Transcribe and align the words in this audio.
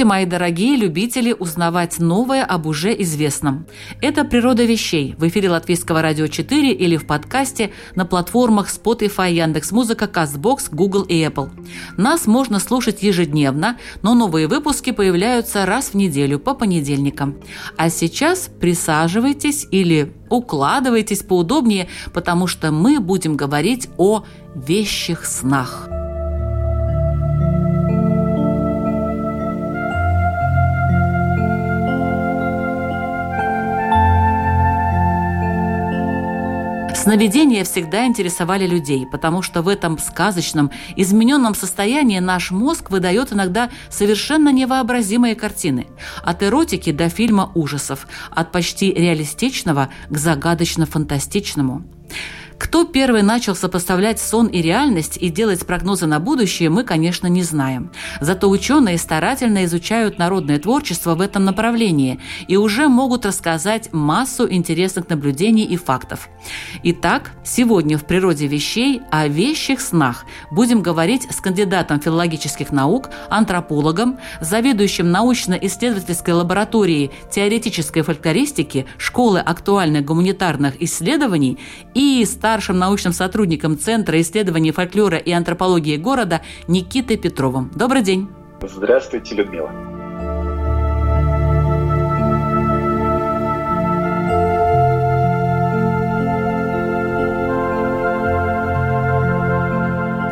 Здравствуйте, 0.00 0.18
мои 0.18 0.24
дорогие 0.24 0.76
любители 0.76 1.36
узнавать 1.38 1.98
новое 1.98 2.42
об 2.42 2.64
уже 2.64 2.94
известном. 3.02 3.66
Это 4.00 4.24
«Природа 4.24 4.64
вещей» 4.64 5.14
в 5.18 5.28
эфире 5.28 5.50
Латвийского 5.50 6.00
радио 6.00 6.26
4 6.26 6.72
или 6.72 6.96
в 6.96 7.06
подкасте 7.06 7.72
на 7.96 8.06
платформах 8.06 8.68
Spotify, 8.68 9.30
Яндекс.Музыка, 9.30 10.06
Castbox, 10.06 10.68
Google 10.72 11.02
и 11.02 11.22
Apple. 11.22 11.50
Нас 11.98 12.26
можно 12.26 12.60
слушать 12.60 13.02
ежедневно, 13.02 13.76
но 14.00 14.14
новые 14.14 14.48
выпуски 14.48 14.90
появляются 14.90 15.66
раз 15.66 15.90
в 15.90 15.94
неделю 15.94 16.38
по 16.38 16.54
понедельникам. 16.54 17.36
А 17.76 17.90
сейчас 17.90 18.48
присаживайтесь 18.58 19.66
или 19.70 20.14
укладывайтесь 20.30 21.22
поудобнее, 21.22 21.88
потому 22.14 22.46
что 22.46 22.72
мы 22.72 23.00
будем 23.00 23.36
говорить 23.36 23.90
о 23.98 24.24
вещих 24.54 25.26
снах. 25.26 25.99
Сновидения 37.00 37.64
всегда 37.64 38.04
интересовали 38.04 38.66
людей, 38.66 39.06
потому 39.06 39.40
что 39.40 39.62
в 39.62 39.68
этом 39.68 39.98
сказочном, 39.98 40.70
измененном 40.96 41.54
состоянии 41.54 42.18
наш 42.18 42.50
мозг 42.50 42.90
выдает 42.90 43.32
иногда 43.32 43.70
совершенно 43.88 44.52
невообразимые 44.52 45.34
картины. 45.34 45.86
От 46.22 46.42
эротики 46.42 46.92
до 46.92 47.08
фильма 47.08 47.52
ужасов, 47.54 48.06
от 48.30 48.52
почти 48.52 48.92
реалистичного 48.92 49.88
к 50.10 50.16
загадочно-фантастичному. 50.18 51.84
Кто 52.60 52.84
первый 52.84 53.22
начал 53.22 53.56
сопоставлять 53.56 54.20
сон 54.20 54.46
и 54.46 54.60
реальность 54.60 55.16
и 55.16 55.30
делать 55.30 55.64
прогнозы 55.66 56.04
на 56.04 56.20
будущее, 56.20 56.68
мы, 56.68 56.84
конечно, 56.84 57.26
не 57.26 57.42
знаем. 57.42 57.90
Зато 58.20 58.50
ученые 58.50 58.98
старательно 58.98 59.64
изучают 59.64 60.18
народное 60.18 60.58
творчество 60.58 61.14
в 61.14 61.22
этом 61.22 61.46
направлении 61.46 62.20
и 62.48 62.58
уже 62.58 62.88
могут 62.88 63.24
рассказать 63.24 63.88
массу 63.92 64.46
интересных 64.46 65.08
наблюдений 65.08 65.64
и 65.64 65.78
фактов. 65.78 66.28
Итак, 66.82 67.30
сегодня 67.44 67.96
в 67.96 68.04
«Природе 68.04 68.46
вещей» 68.46 69.00
о 69.10 69.26
вещих 69.26 69.80
снах 69.80 70.26
будем 70.50 70.82
говорить 70.82 71.26
с 71.32 71.40
кандидатом 71.40 71.98
филологических 71.98 72.72
наук, 72.72 73.08
антропологом, 73.30 74.18
заведующим 74.42 75.10
научно-исследовательской 75.10 76.34
лабораторией 76.34 77.10
теоретической 77.32 78.02
фольклористики 78.02 78.86
Школы 78.98 79.40
актуальных 79.40 80.04
гуманитарных 80.04 80.80
исследований 80.82 81.58
и 81.94 82.22
старшим 82.26 82.49
старшим 82.50 82.78
научным 82.78 83.12
сотрудником 83.12 83.78
Центра 83.78 84.20
исследований 84.20 84.72
фольклора 84.72 85.18
и 85.18 85.30
антропологии 85.30 85.96
города 85.96 86.40
Никитой 86.66 87.16
Петровым. 87.16 87.70
Добрый 87.76 88.02
день. 88.02 88.28
Здравствуйте, 88.60 89.36
Людмила. 89.36 89.70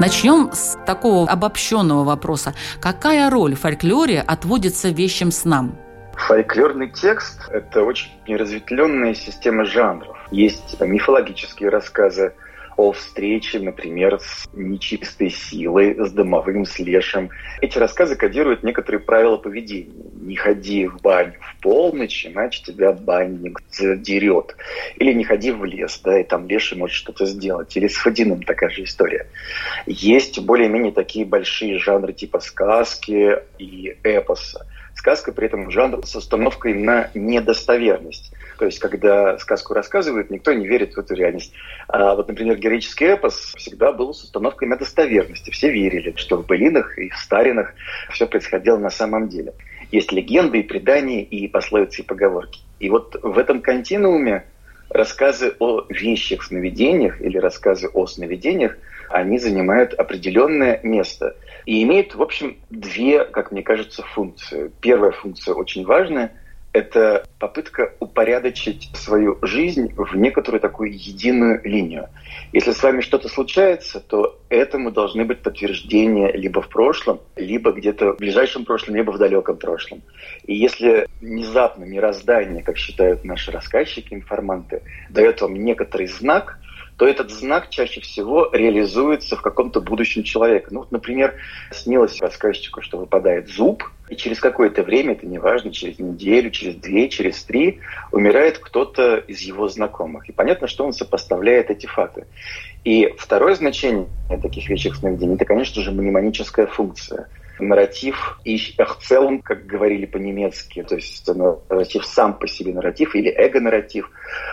Начнем 0.00 0.50
с 0.52 0.76
такого 0.84 1.30
обобщенного 1.30 2.02
вопроса. 2.02 2.52
Какая 2.80 3.30
роль 3.30 3.54
в 3.54 3.60
фольклоре 3.60 4.20
отводится 4.20 4.88
вещим 4.88 5.30
снам? 5.30 5.78
Фольклорный 6.26 6.90
текст– 6.90 7.48
это 7.50 7.82
очень 7.82 8.10
разветвленная 8.26 9.14
система 9.14 9.64
жанров. 9.64 10.18
Есть 10.30 10.78
мифологические 10.80 11.70
рассказы 11.70 12.34
о 12.76 12.92
встрече, 12.92 13.58
например, 13.58 14.20
с 14.20 14.48
нечистой 14.52 15.30
силой, 15.30 15.96
с 15.98 16.12
домовым, 16.12 16.64
с 16.64 16.78
лешим. 16.78 17.30
Эти 17.60 17.78
рассказы 17.78 18.14
кодируют 18.14 18.62
некоторые 18.62 19.00
правила 19.00 19.36
поведения. 19.36 19.90
Не 20.20 20.36
ходи 20.36 20.86
в 20.86 21.00
баню 21.00 21.34
в 21.40 21.60
полночь, 21.60 22.26
иначе 22.26 22.62
тебя 22.62 22.92
банник 22.92 23.60
задерет. 23.70 24.54
Или 24.96 25.12
не 25.12 25.24
ходи 25.24 25.50
в 25.50 25.64
лес, 25.64 26.00
да, 26.04 26.20
и 26.20 26.24
там 26.24 26.46
леший 26.46 26.78
может 26.78 26.94
что-то 26.94 27.26
сделать. 27.26 27.76
Или 27.76 27.88
с 27.88 27.96
Фадиным 27.96 28.42
такая 28.42 28.70
же 28.70 28.84
история. 28.84 29.26
Есть 29.86 30.38
более-менее 30.38 30.92
такие 30.92 31.24
большие 31.24 31.78
жанры 31.78 32.12
типа 32.12 32.38
сказки 32.40 33.38
и 33.58 33.96
эпоса. 34.04 34.66
Сказка 34.98 35.30
при 35.30 35.46
этом 35.46 35.70
жанр 35.70 36.04
с 36.04 36.16
установкой 36.16 36.74
на 36.74 37.08
недостоверность. 37.14 38.32
То 38.58 38.64
есть, 38.64 38.80
когда 38.80 39.38
сказку 39.38 39.72
рассказывают, 39.72 40.28
никто 40.28 40.52
не 40.52 40.66
верит 40.66 40.94
в 40.94 40.98
эту 40.98 41.14
реальность. 41.14 41.52
А 41.86 42.16
вот, 42.16 42.26
например, 42.26 42.56
героический 42.56 43.04
эпос 43.04 43.54
всегда 43.56 43.92
был 43.92 44.12
с 44.12 44.24
установкой 44.24 44.66
на 44.66 44.76
достоверности. 44.76 45.50
Все 45.50 45.70
верили, 45.70 46.14
что 46.16 46.38
в 46.38 46.46
былинах 46.46 46.98
и 46.98 47.10
в 47.10 47.16
старинах 47.16 47.74
все 48.10 48.26
происходило 48.26 48.76
на 48.76 48.90
самом 48.90 49.28
деле. 49.28 49.54
Есть 49.92 50.10
легенды 50.10 50.58
и 50.58 50.62
предания, 50.64 51.22
и 51.22 51.46
пословицы, 51.46 52.02
и 52.02 52.04
поговорки. 52.04 52.60
И 52.80 52.90
вот 52.90 53.16
в 53.22 53.38
этом 53.38 53.62
континууме 53.62 54.46
рассказы 54.90 55.54
о 55.58 55.84
вещих 55.88 56.42
сновидениях 56.42 57.20
или 57.20 57.38
рассказы 57.38 57.88
о 57.88 58.06
сновидениях, 58.06 58.76
они 59.10 59.38
занимают 59.38 59.94
определенное 59.94 60.80
место– 60.82 61.36
и 61.68 61.82
имеет, 61.82 62.14
в 62.14 62.22
общем, 62.22 62.56
две, 62.70 63.26
как 63.26 63.52
мне 63.52 63.62
кажется, 63.62 64.02
функции. 64.02 64.72
Первая 64.80 65.10
функция 65.10 65.52
очень 65.52 65.84
важная– 65.84 66.32
это 66.78 67.24
попытка 67.38 67.94
упорядочить 67.98 68.90
свою 68.94 69.38
жизнь 69.42 69.92
в 69.96 70.16
некоторую 70.16 70.60
такую 70.60 70.92
единую 70.92 71.60
линию. 71.64 72.08
Если 72.52 72.72
с 72.72 72.82
вами 72.82 73.00
что-то 73.00 73.28
случается, 73.28 74.00
то 74.00 74.38
этому 74.48 74.90
должны 74.90 75.24
быть 75.24 75.42
подтверждения 75.42 76.30
либо 76.32 76.62
в 76.62 76.68
прошлом, 76.68 77.20
либо 77.36 77.72
где-то 77.72 78.12
в 78.12 78.18
ближайшем 78.18 78.64
прошлом, 78.64 78.96
либо 78.96 79.10
в 79.10 79.18
далеком 79.18 79.56
прошлом. 79.56 80.02
И 80.46 80.54
если 80.54 81.08
внезапно 81.20 81.84
мироздание, 81.84 82.62
как 82.62 82.76
считают 82.76 83.24
наши 83.24 83.50
рассказчики, 83.50 84.14
информанты, 84.14 84.82
дает 85.10 85.40
вам 85.40 85.54
некоторый 85.54 86.06
знак– 86.06 86.58
то 86.98 87.06
этот 87.06 87.30
знак 87.30 87.70
чаще 87.70 88.00
всего 88.00 88.50
реализуется 88.52 89.36
в 89.36 89.40
каком-то 89.40 89.80
будущем 89.80 90.24
человека. 90.24 90.68
Ну, 90.72 90.80
вот, 90.80 90.90
например, 90.90 91.36
снилось 91.70 92.20
рассказчику, 92.20 92.82
что 92.82 92.98
выпадает 92.98 93.48
зуб, 93.48 93.84
и 94.08 94.16
через 94.16 94.40
какое-то 94.40 94.82
время, 94.82 95.12
это 95.12 95.24
неважно, 95.24 95.70
через 95.70 96.00
неделю, 96.00 96.50
через 96.50 96.74
две, 96.74 97.08
через 97.08 97.44
три, 97.44 97.78
умирает 98.10 98.58
кто-то 98.58 99.16
из 99.16 99.40
его 99.42 99.68
знакомых. 99.68 100.28
И 100.28 100.32
понятно, 100.32 100.66
что 100.66 100.84
он 100.84 100.92
сопоставляет 100.92 101.70
эти 101.70 101.86
факты. 101.86 102.26
И 102.82 103.14
второе 103.16 103.54
значение 103.54 104.08
таких 104.42 104.68
вещих 104.68 104.96
сновидений– 104.96 105.34
это, 105.36 105.44
конечно 105.44 105.80
же, 105.80 105.92
мнемоническая 105.92 106.66
функция– 106.66 107.28
нарратив 107.60 108.38
и 108.44 108.56
в 108.58 108.98
целом, 109.02 109.42
как 109.42 109.66
говорили 109.66 110.06
по-немецки, 110.06 110.82
то 110.82 110.94
есть 110.94 111.26
нарратив 111.26 112.04
сам 112.04 112.38
по 112.38 112.46
себе 112.46 112.72
нарратив 112.72 113.14
или 113.14 113.30
эго-нарратив, 113.30 114.10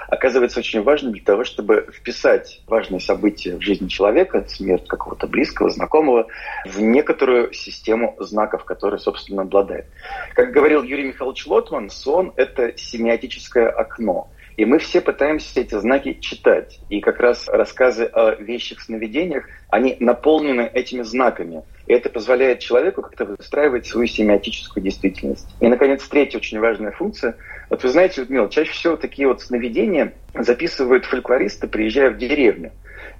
оказывается 0.07 0.59
очень 0.59 0.81
важным 0.81 1.13
для 1.13 1.23
того, 1.23 1.43
чтобы 1.43 1.87
вписать 1.93 2.61
важные 2.67 2.99
события 2.99 3.55
в 3.55 3.61
жизни 3.61 3.87
человека, 3.87 4.45
смерть 4.47 4.87
какого-то 4.87 5.27
близкого, 5.27 5.69
знакомого, 5.69 6.27
в 6.65 6.81
некоторую 6.81 7.53
систему 7.53 8.15
знаков, 8.19 8.63
которые, 8.63 8.99
собственно, 8.99 9.43
обладает. 9.43 9.85
Как 10.33 10.51
говорил 10.51 10.83
Юрий 10.83 11.07
Михайлович 11.07 11.45
Лотман, 11.47 11.89
сон– 11.89 12.33
это 12.35 12.77
семиотическое 12.77 13.69
окно. 13.69 14.29
И 14.57 14.65
мы 14.65 14.79
все 14.79 15.01
пытаемся 15.01 15.59
эти 15.59 15.75
знаки 15.75 16.17
читать. 16.21 16.79
И 16.89 17.01
как 17.01 17.19
раз 17.19 17.47
рассказы 17.47 18.05
о 18.05 18.35
вещих 18.35 18.81
сновидениях, 18.81 19.45
они 19.69 19.97
наполнены 19.99 20.69
этими 20.73 21.01
знаками– 21.01 21.63
и 21.87 21.93
это 21.93 22.09
позволяет 22.09 22.59
человеку 22.59 23.01
как-то 23.01 23.25
выстраивать 23.25 23.85
свою 23.85 24.07
семиотическую 24.07 24.83
действительность. 24.83 25.47
И, 25.59 25.67
наконец, 25.67 26.07
третья 26.07 26.39
очень 26.39 26.59
важная 26.59 26.91
функция. 26.91 27.35
Вот 27.69 27.83
вы 27.83 27.89
знаете, 27.89 28.21
Людмила, 28.21 28.49
чаще 28.49 28.71
всего 28.71 28.95
такие 28.95 29.27
вот 29.27 29.41
сновидения 29.41 30.13
записывают 30.33 31.05
фольклористы, 31.05 31.67
приезжая 31.67 32.09
в 32.09 32.17
деревню. 32.17 32.71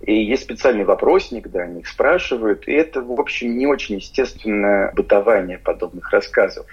И 0.02 0.14
есть 0.14 0.44
специальный 0.44 0.84
вопросник, 0.84 1.50
да, 1.50 1.62
они 1.62 1.82
их 1.82 1.88
спрашивают. 1.88 2.68
И 2.68 2.72
это, 2.72 3.02
в 3.02 3.20
общем, 3.20 3.58
не 3.58 3.66
очень 3.68 3.96
естественное 3.96 4.92
бытование 4.94 5.58
подобных 5.58 6.12
рассказов. 6.12 6.66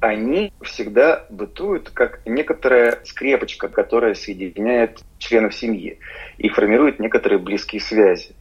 Они 0.00 0.52
всегда 0.62 1.24
бытуют 1.30 1.90
как 1.90 2.20
некоторая 2.24 3.00
скрепочка, 3.04 3.68
которая 3.68 4.14
соединяет 4.14 5.00
членов 5.18 5.54
семьи 5.54 5.98
и 6.38 6.48
формирует 6.48 7.00
некоторые 7.00 7.38
близкие 7.38 7.80
связи. 7.80 8.34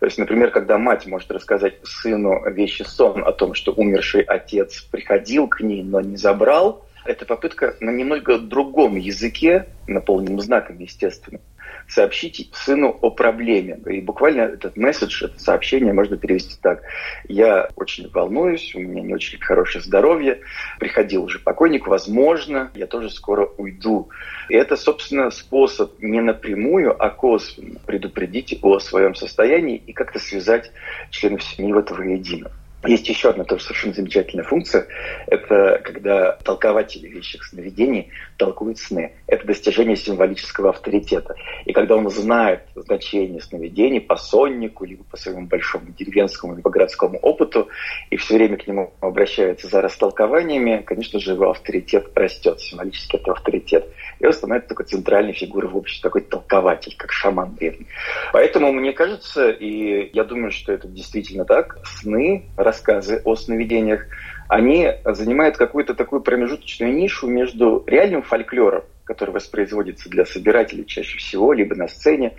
То 0.00 0.06
есть, 0.06 0.18
например, 0.18 0.50
когда 0.50 0.78
мать 0.78 1.06
может 1.06 1.30
рассказать 1.30 1.74
сыну 1.84 2.42
вещи 2.50 2.82
сон 2.82 3.24
о 3.24 3.32
том, 3.32 3.54
что 3.54 3.72
умерший 3.72 4.22
отец 4.22 4.82
приходил 4.82 5.48
к 5.48 5.60
ней, 5.60 5.82
но 5.82 6.00
не 6.00 6.16
забрал, 6.16 6.84
это 7.04 7.26
попытка 7.26 7.76
на 7.80 7.90
немного 7.90 8.38
другом 8.38 8.96
языке, 8.96 9.66
наполненном 9.86 10.40
знаками, 10.40 10.84
естественно, 10.84 11.40
сообщить 11.88 12.50
сыну 12.54 12.96
о 13.00 13.10
проблеме. 13.10 13.78
И 13.86 14.00
буквально 14.00 14.42
этот 14.42 14.76
месседж, 14.76 15.24
это 15.24 15.38
сообщение 15.38 15.92
можно 15.92 16.16
перевести 16.16 16.56
так. 16.60 16.82
Я 17.28 17.68
очень 17.76 18.08
волнуюсь, 18.08 18.74
у 18.74 18.80
меня 18.80 19.02
не 19.02 19.14
очень 19.14 19.40
хорошее 19.40 19.82
здоровье, 19.82 20.40
приходил 20.78 21.24
уже 21.24 21.38
покойник, 21.38 21.86
возможно, 21.86 22.70
я 22.74 22.86
тоже 22.86 23.10
скоро 23.10 23.46
уйду. 23.58 24.10
И 24.48 24.54
это, 24.54 24.76
собственно, 24.76 25.30
способ 25.30 26.00
не 26.00 26.20
напрямую, 26.20 27.02
а 27.02 27.10
косвенно 27.10 27.78
предупредить 27.86 28.58
о 28.62 28.78
своем 28.78 29.14
состоянии 29.14 29.76
и 29.76 29.92
как-то 29.92 30.18
связать 30.18 30.70
членов 31.10 31.42
семьи 31.42 31.72
в 31.72 31.78
это 31.78 31.94
воедино. 31.94 32.50
Есть 32.84 33.08
еще 33.08 33.30
одна 33.30 33.44
тоже 33.44 33.62
совершенно 33.62 33.94
замечательная 33.94 34.44
функция. 34.44 34.86
Это 35.28 35.80
когда 35.84 36.32
толкователи 36.44 37.06
вещих 37.06 37.44
сновидений 37.44 38.10
толкуют 38.36 38.78
сны. 38.78 39.12
Это 39.28 39.46
достижение 39.46 39.96
символического 39.96 40.70
авторитета. 40.70 41.36
И 41.64 41.72
когда 41.72 41.94
он 41.96 42.10
знает 42.10 42.62
значение 42.74 43.40
сновидений 43.40 44.00
по 44.00 44.16
соннику, 44.16 44.84
либо 44.84 45.04
по 45.04 45.16
своему 45.16 45.46
большому 45.46 45.92
деревенскому, 45.92 46.56
либо 46.56 46.70
городскому 46.70 47.18
опыту, 47.18 47.68
и 48.10 48.16
все 48.16 48.34
время 48.34 48.56
к 48.56 48.66
нему 48.66 48.92
обращается 49.00 49.68
за 49.68 49.80
растолкованиями, 49.80 50.82
конечно 50.84 51.20
же, 51.20 51.32
его 51.32 51.50
авторитет 51.50 52.10
растет, 52.16 52.60
символически 52.60 53.16
это 53.16 53.30
авторитет. 53.30 53.86
И 54.18 54.26
он 54.26 54.32
становится 54.32 54.70
такой 54.70 54.86
центральной 54.86 55.32
фигурой 55.32 55.70
в 55.70 55.76
обществе, 55.76 56.08
такой 56.08 56.22
толкователь, 56.22 56.96
как 56.96 57.12
шаман 57.12 57.54
древний. 57.54 57.86
Поэтому 58.32 58.72
мне 58.72 58.92
кажется, 58.92 59.50
и 59.50 60.10
я 60.12 60.24
думаю, 60.24 60.50
что 60.50 60.72
это 60.72 60.88
действительно 60.88 61.44
так, 61.44 61.78
сны 61.84 62.46
рассказы 62.72 63.20
о 63.24 63.36
сновидениях, 63.36 64.06
они 64.48 64.88
занимают 65.04 65.58
какую-то 65.58 65.94
такую 65.94 66.22
промежуточную 66.22 66.94
нишу 66.94 67.28
между 67.28 67.84
реальным 67.86 68.22
фольклором, 68.22 68.84
который 69.04 69.30
воспроизводится 69.30 70.08
для 70.08 70.24
собирателей 70.24 70.86
чаще 70.86 71.18
всего, 71.18 71.52
либо 71.52 71.74
на 71.74 71.88
сцене, 71.88 72.32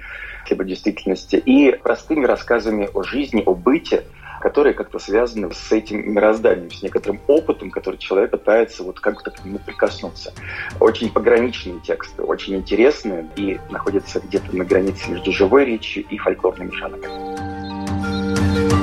либо 0.49 0.63
в 0.63 0.65
действительности, 0.65 1.35
и 1.35 1.71
простыми 1.71 2.25
рассказами 2.25 2.89
о 2.93 3.03
жизни, 3.03 3.43
о 3.45 3.53
быте, 3.53 4.03
которые 4.41 4.73
как-то 4.73 4.99
связаны 4.99 5.53
с 5.53 5.71
этим 5.71 6.13
мирозданием, 6.13 6.71
с 6.71 6.81
некоторым 6.81 7.21
опытом, 7.27 7.69
который 7.69 7.97
человек 7.97 8.31
пытается 8.31 8.83
вот 8.83 8.99
как-то 8.99 9.31
к 9.31 9.45
нему 9.45 9.59
прикоснуться. 9.59 10.33
Очень 10.79 11.11
пограничные 11.11 11.79
тексты, 11.79 12.23
очень 12.23 12.55
интересные 12.55 13.27
и 13.35 13.59
находятся 13.69 14.19
где-то 14.19 14.55
на 14.55 14.65
границе 14.65 15.11
между 15.11 15.31
живой 15.31 15.65
речью 15.65 16.03
и 16.09 16.17
фольклорными 16.17 16.71
жанрами. 16.71 18.82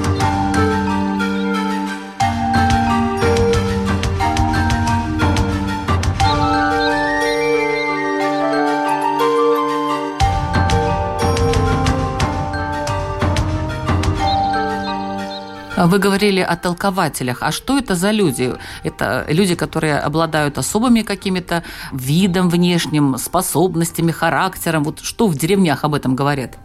Вы 15.87 15.99
говорили 15.99 16.41
о 16.41 16.57
толкователях. 16.57 17.39
А 17.41 17.53
что 17.53 17.79
это 17.79 17.95
за 17.95 18.11
люди? 18.11 18.53
Это 18.85 19.25
люди, 19.29 19.55
которые 19.55 19.99
обладают 19.99 20.59
особыми 20.59 21.01
какими-то 21.01 21.65
видом 21.93 22.51
внешним, 22.51 23.17
способностями, 23.17 24.13
характером. 24.13 24.85
Вот 24.85 25.01
что 25.01 25.27
в 25.27 25.37
деревнях 25.37 25.85
об 25.85 25.95
этом 25.95 26.15
говорят? 26.15 26.59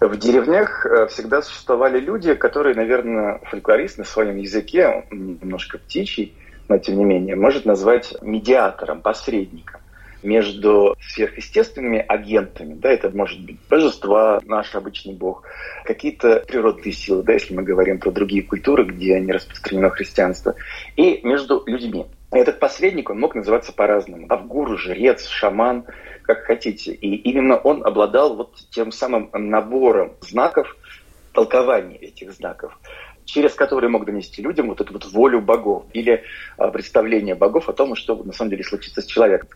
В 0.00 0.16
деревнях 0.16 0.86
э, 0.86 1.06
всегда 1.08 1.42
существовали 1.42 2.00
люди, 2.00 2.32
которые, 2.32 2.74
наверное, 2.74 3.40
фольклорист 3.50 3.98
на 3.98 4.04
своем 4.04 4.38
языке, 4.38 5.04
немножко 5.10 5.76
птичий, 5.76 6.34
но 6.68 6.78
тем 6.78 6.96
не 6.96 7.04
менее, 7.04 7.36
может 7.36 7.66
назвать 7.66 8.16
медиатором, 8.22 9.02
посредником 9.02 9.79
между 10.22 10.96
сверхъестественными 11.00 12.04
агентами, 12.06 12.74
да, 12.74 12.90
это 12.90 13.10
может 13.10 13.40
быть 13.40 13.56
божества, 13.68 14.40
наш 14.44 14.74
обычный 14.74 15.14
бог, 15.14 15.44
какие-то 15.84 16.44
природные 16.46 16.92
силы, 16.92 17.22
да, 17.22 17.34
если 17.34 17.54
мы 17.54 17.62
говорим 17.62 17.98
про 17.98 18.10
другие 18.10 18.42
культуры, 18.42 18.84
где 18.84 19.18
не 19.20 19.32
распространено 19.32 19.90
христианство, 19.90 20.54
и 20.96 21.20
между 21.22 21.62
людьми. 21.66 22.06
Этот 22.32 22.60
посредник, 22.60 23.10
он 23.10 23.18
мог 23.18 23.34
называться 23.34 23.72
по-разному. 23.72 24.26
Авгур, 24.28 24.78
жрец, 24.78 25.26
шаман, 25.26 25.84
как 26.22 26.44
хотите. 26.44 26.92
И 26.92 27.16
именно 27.16 27.56
он 27.56 27.84
обладал 27.84 28.36
вот 28.36 28.54
тем 28.70 28.92
самым 28.92 29.30
набором 29.32 30.12
знаков, 30.20 30.76
толкований 31.32 31.96
этих 31.96 32.32
знаков 32.32 32.78
через 33.30 33.54
которые 33.54 33.90
мог 33.90 34.04
донести 34.04 34.42
людям 34.42 34.68
вот 34.68 34.80
эту 34.80 34.92
вот 34.92 35.04
волю 35.06 35.40
богов 35.40 35.84
или 35.92 36.24
а, 36.56 36.68
представление 36.68 37.34
богов 37.34 37.68
о 37.68 37.72
том, 37.72 37.94
что 37.94 38.16
на 38.16 38.32
самом 38.32 38.50
деле 38.50 38.64
случится 38.64 39.02
с 39.02 39.06
человеком. 39.06 39.48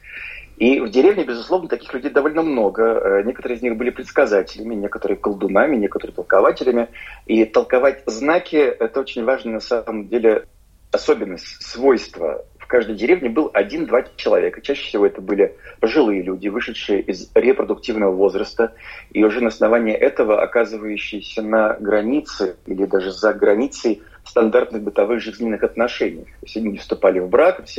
И 0.56 0.80
в 0.80 0.88
деревне, 0.88 1.24
безусловно, 1.24 1.68
таких 1.68 1.92
людей 1.92 2.10
довольно 2.10 2.42
много. 2.42 2.82
Э, 2.82 3.22
некоторые 3.24 3.58
из 3.58 3.62
них 3.62 3.76
были 3.76 3.90
предсказателями, 3.90 4.74
некоторые 4.74 5.16
колдунами, 5.16 5.76
некоторые 5.76 6.14
толкователями. 6.14 6.88
И 7.26 7.44
толковать 7.44 8.02
знаки– 8.06 8.56
это 8.56 9.00
очень 9.00 9.24
важно 9.24 9.52
на 9.52 9.60
самом 9.60 10.08
деле 10.08 10.46
особенность, 10.92 11.60
свойство. 11.62 12.44
В 12.58 12.66
каждой 12.66 12.94
деревне 12.94 13.28
был 13.28 13.50
один-два 13.52 14.04
человека. 14.16 14.62
Чаще 14.62 14.86
всего 14.86 15.06
это 15.06 15.20
были 15.20 15.54
пожилые 15.80 16.22
люди, 16.22 16.48
вышедшие 16.48 17.02
из 17.02 17.30
репродуктивного 17.34 18.12
возраста, 18.12 18.72
и 19.10 19.22
уже 19.22 19.40
на 19.40 19.48
основании 19.48 19.94
этого 19.94 20.40
оказывающиеся 20.40 21.42
на 21.42 21.74
границе 21.74 22.56
или 22.66 22.86
даже 22.86 23.12
за 23.12 23.34
границей 23.34 24.02
стандартных 24.24 24.82
бытовых 24.82 25.20
жизненных 25.20 25.62
отношений. 25.62 26.24
То 26.24 26.46
есть 26.46 26.56
они 26.56 26.78
вступали 26.78 27.18
в 27.18 27.28
брак 27.28 27.64
в 27.64 27.78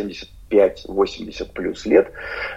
75-80 0.49 1.53
плюс 1.53 1.85
лет 1.85 2.11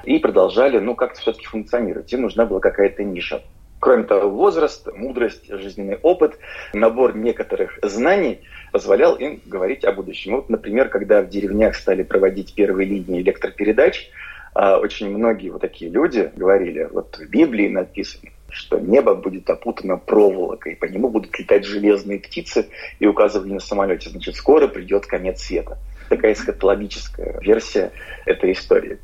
и 0.05 0.19
продолжали, 0.19 0.79
ну, 0.79 0.95
как-то 0.95 1.21
все-таки 1.21 1.47
функционировать. 1.47 2.13
Им 2.13 2.23
нужна 2.23 2.47
была 2.47 2.61
какая-то 2.61 3.03
ниша. 3.05 3.43
Кроме 3.81 4.05
того, 4.05 4.29
возраст, 4.29 4.89
мудрость, 4.93 5.49
жизненный 5.49 5.99
опыт, 6.03 6.39
набор 6.73 7.17
некоторых 7.17 7.79
знаний 7.83 8.41
позволял 8.73 9.15
им 9.15 9.41
говорить 9.47 9.85
о 9.85 9.93
будущем. 9.93 10.37
Вот, 10.37 10.51
например, 10.51 10.89
когда 10.89 11.23
в 11.23 11.29
деревнях 11.29 11.77
стали 11.77 12.03
проводить 12.03 12.55
первые 12.55 12.89
линии 12.89 13.23
электропередач, 13.23 14.11
а, 14.55 14.79
очень 14.79 15.11
многие 15.11 15.51
вот 15.51 15.61
такие 15.61 15.91
люди 15.91 16.33
говорили, 16.35 16.89
вот 16.91 17.17
в 17.17 17.31
Библии 17.31 17.69
написано, 17.69 18.31
что 18.51 18.79
небо 18.79 19.15
будет 19.15 19.49
опутано 19.51 19.97
проволокой, 19.99 20.77
по 20.77 20.87
нему 20.87 21.11
будут 21.11 21.39
летать 21.39 21.65
железные 21.65 22.19
птицы 22.19 22.69
и 22.99 23.07
указывали 23.07 23.53
на 23.53 23.61
самолете. 23.61 24.11
Значит, 24.11 24.37
скоро 24.37 24.69
придет 24.69 25.07
конец 25.07 25.43
света. 25.43 25.79
Такая 26.09 26.33
эсхатологическая 26.33 27.39
версия 27.41 27.93
этой 28.25 28.53
истории. 28.53 28.99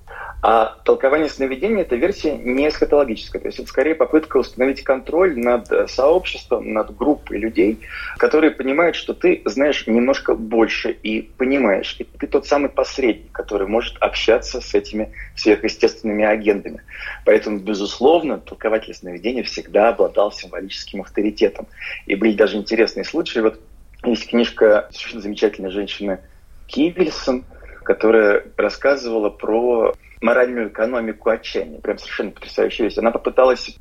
А 0.46 0.76
толкование 0.84 1.30
сновидения– 1.30 1.80
это 1.84 1.96
версия 1.96 2.36
не 2.36 2.68
эсхатологическая. 2.68 3.40
То 3.40 3.48
есть 3.48 3.60
это 3.60 3.66
скорее 3.66 3.94
попытка 3.94 4.36
установить 4.36 4.84
контроль 4.84 5.38
над 5.38 5.72
э, 5.72 5.88
сообществом, 5.88 6.74
над 6.74 6.94
группой 6.94 7.38
людей, 7.38 7.80
которые 8.18 8.50
понимают, 8.50 8.94
что 8.94 9.14
ты 9.14 9.40
знаешь 9.46 9.86
немножко 9.86 10.34
больше 10.34 10.90
и 10.90 11.22
понимаешь. 11.22 11.96
И 11.98 12.04
ты 12.04 12.26
тот 12.26 12.46
самый 12.46 12.68
посредник, 12.68 13.32
который 13.32 13.66
может 13.66 13.96
общаться 14.02 14.60
с 14.60 14.74
этими 14.74 15.14
сверхъестественными 15.34 16.26
агентами. 16.26 16.82
Поэтому, 17.24 17.58
безусловно, 17.60 18.36
толкователь 18.36 18.92
сновидения 18.92 19.44
всегда 19.44 19.88
обладал 19.88 20.30
символическим 20.30 21.00
авторитетом. 21.00 21.68
И 22.04 22.16
были 22.16 22.34
даже 22.34 22.58
интересные 22.58 23.04
случаи. 23.04 23.38
Вот 23.38 23.58
есть 24.04 24.28
книжка 24.28 24.90
совершенно 24.90 25.22
замечательной 25.22 25.70
женщины 25.70 26.20
Кивельсон, 26.66 27.46
которая 27.82 28.44
рассказывала 28.58 29.30
про 29.30 29.94
моральную 30.24 30.68
экономику 30.68 31.30
отчаяния. 31.30 31.80
Прям 31.80 31.98
совершенно 31.98 32.30
потрясающая 32.30 32.86
вещь. 32.86 32.98
Она 32.98 33.10
попыталась 33.10 33.76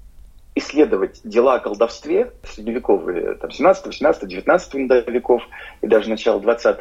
исследовать 0.55 1.21
дела 1.23 1.55
о 1.55 1.59
колдовстве 1.59 2.31
средневековые, 2.43 3.35
там, 3.35 3.49
17, 3.49 3.87
18, 3.87 4.27
19 4.27 4.73
веков 5.07 5.41
и 5.81 5.87
даже 5.87 6.09
начало 6.09 6.39
20 6.39 6.77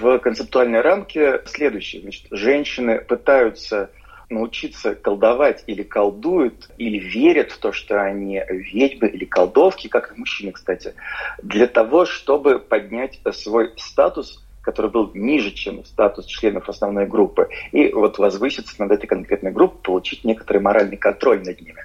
в 0.00 0.18
концептуальной 0.18 0.80
рамке 0.80 1.42
следующее. 1.46 2.02
Значит, 2.02 2.26
женщины 2.32 3.00
пытаются 3.00 3.90
научиться 4.30 4.94
колдовать 4.94 5.62
или 5.66 5.82
колдуют, 5.82 6.70
или 6.78 6.98
верят 6.98 7.52
в 7.52 7.58
то, 7.58 7.72
что 7.72 8.02
они 8.02 8.42
ведьмы 8.48 9.08
или 9.08 9.26
колдовки, 9.26 9.86
как 9.86 10.12
и 10.12 10.18
мужчины, 10.18 10.50
кстати, 10.50 10.94
для 11.42 11.66
того, 11.66 12.06
чтобы 12.06 12.58
поднять 12.58 13.20
свой 13.32 13.72
статус 13.76 14.43
который 14.64 14.90
был 14.90 15.10
ниже, 15.14 15.50
чем 15.50 15.84
статус 15.84 16.26
членов 16.26 16.68
основной 16.68 17.06
группы, 17.06 17.48
и 17.72 17.92
вот 17.92 18.18
возвыситься 18.18 18.74
над 18.78 18.92
этой 18.92 19.06
конкретной 19.06 19.52
группой, 19.52 19.82
получить 19.82 20.24
некоторый 20.24 20.58
моральный 20.58 20.96
контроль 20.96 21.44
над 21.44 21.60
ними. 21.60 21.84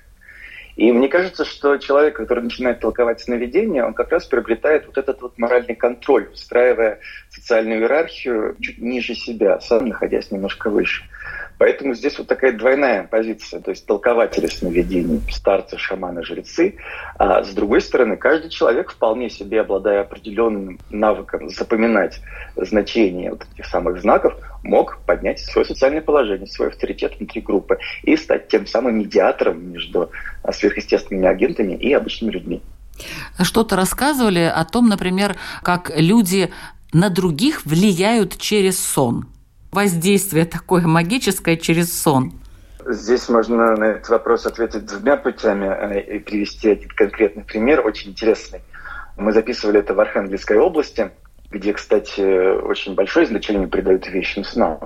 И 0.76 0.94
мне 0.94 1.10
кажется, 1.10 1.44
что 1.44 1.78
человек, 1.78 2.16
который 2.16 2.42
начинает 2.42 2.80
толковать 2.80 3.20
сновидения, 3.20 3.86
он 3.86 3.94
как 3.94 4.14
раз 4.14 4.26
приобретает 4.26 4.88
вот 4.88 4.98
этот 4.98 5.22
вот 5.22 5.38
моральный 5.38 5.76
контроль, 5.76 6.30
устраивая 6.32 7.00
социальную 7.30 7.82
иерархию 7.82 8.56
чуть 8.62 8.78
ниже 8.78 9.14
себя, 9.14 9.60
сам 9.60 9.88
находясь 9.90 10.32
немножко 10.32 10.70
выше. 10.70 11.04
Поэтому 11.60 11.94
здесь 11.94 12.18
вот 12.18 12.28
такая 12.28 12.54
двойная 12.54 13.04
позиция, 13.04 13.60
то 13.60 13.72
есть 13.72 13.86
толкователи 13.86 14.48
сновидений, 14.48 15.22
старцы, 15.30 15.78
шаманы, 15.78 16.24
жрецы. 16.24 16.76
А 17.18 17.44
с 17.44 17.50
другой 17.50 17.82
стороны, 17.82 18.16
каждый 18.16 18.50
человек, 18.50 18.92
вполне 18.92 19.30
себе 19.30 19.60
обладая 19.60 20.02
определенным 20.02 20.80
навыком 20.90 21.50
запоминать 21.50 22.22
значение 22.56 23.32
вот 23.32 23.46
этих 23.54 23.66
самых 23.66 24.00
знаков, 24.02 24.36
мог 24.64 25.00
поднять 25.06 25.40
свое 25.40 25.68
социальное 25.68 26.02
положение, 26.02 26.48
свой 26.48 26.70
авторитет 26.70 27.18
внутри 27.20 27.42
группы 27.42 27.78
и 28.04 28.16
стать 28.16 28.48
тем 28.48 28.66
самым 28.66 28.98
медиатором 28.98 29.74
между 29.74 30.12
сверхъестественными 30.50 31.28
агентами 31.28 31.74
и 31.74 31.92
обычными 31.92 32.32
людьми. 32.32 32.62
Что-то 33.42 33.76
рассказывали 33.76 34.40
о 34.40 34.64
том, 34.64 34.88
например, 34.88 35.36
как 35.62 35.92
люди 35.94 36.54
на 36.94 37.10
других 37.10 37.66
влияют 37.66 38.38
через 38.38 38.80
сон 38.80 39.28
воздействие 39.72 40.46
такое 40.46 40.82
магическое 40.82 41.58
через 41.58 42.00
сон? 42.00 42.34
Здесь 42.86 43.30
можно 43.30 43.76
на 43.76 43.84
этот 43.84 44.10
вопрос 44.10 44.46
ответить 44.46 44.86
двумя 44.86 45.16
путями 45.18 45.66
э, 45.66 46.16
и 46.16 46.20
привести 46.20 46.70
один 46.72 46.90
конкретный 46.90 47.44
пример, 47.44 47.86
очень 47.86 48.12
интересный. 48.12 48.62
Мы 49.18 49.32
записывали 49.32 49.80
это 49.80 49.94
в 49.94 50.00
Архангельской 50.00 50.58
области, 50.58 51.12
где, 51.52 51.74
кстати, 51.74 52.22
очень 52.62 52.96
большое 52.96 53.26
значение 53.26 53.68
придают 53.68 54.08
вещим 54.08 54.44
снам. 54.44 54.80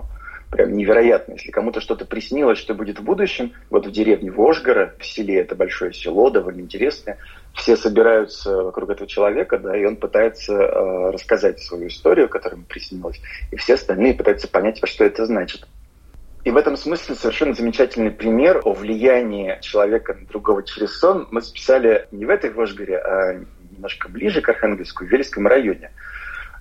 Прям 0.49 0.75
невероятно. 0.75 1.33
Если 1.33 1.51
кому-то 1.51 1.81
что-то 1.81 2.05
приснилось, 2.05 2.57
что 2.57 2.73
будет 2.73 2.99
в 2.99 3.03
будущем, 3.03 3.53
вот 3.69 3.85
в 3.85 3.91
деревне 3.91 4.31
Вожгора, 4.31 4.95
в 4.99 5.05
селе, 5.05 5.39
это 5.39 5.55
большое 5.55 5.93
село, 5.93 6.29
довольно 6.29 6.61
интересное, 6.61 7.17
все 7.53 7.77
собираются 7.77 8.63
вокруг 8.63 8.89
этого 8.89 9.07
человека, 9.07 9.57
да, 9.59 9.77
и 9.77 9.85
он 9.85 9.95
пытается 9.95 10.53
э, 10.53 11.11
рассказать 11.11 11.61
свою 11.61 11.87
историю, 11.87 12.27
которая 12.27 12.57
ему 12.57 12.65
приснилась, 12.65 13.21
и 13.51 13.55
все 13.55 13.75
остальные 13.75 14.15
пытаются 14.15 14.47
понять, 14.47 14.79
что 14.83 15.03
это 15.03 15.25
значит. 15.25 15.67
И 16.43 16.51
в 16.51 16.57
этом 16.57 16.75
смысле 16.75 17.15
совершенно 17.15 17.53
замечательный 17.53 18.11
пример 18.11 18.61
о 18.65 18.73
влиянии 18.73 19.57
человека 19.61 20.13
на 20.13 20.25
другого 20.25 20.63
через 20.63 20.99
сон 20.99 21.27
мы 21.31 21.41
записали 21.41 22.07
не 22.11 22.25
в 22.25 22.29
этой 22.29 22.49
Вожгоре, 22.49 22.97
а 22.97 23.39
немножко 23.71 24.09
ближе 24.09 24.41
к 24.41 24.49
Архангельску, 24.49 25.05
в 25.05 25.07
Вельском 25.07 25.47
районе, 25.47 25.91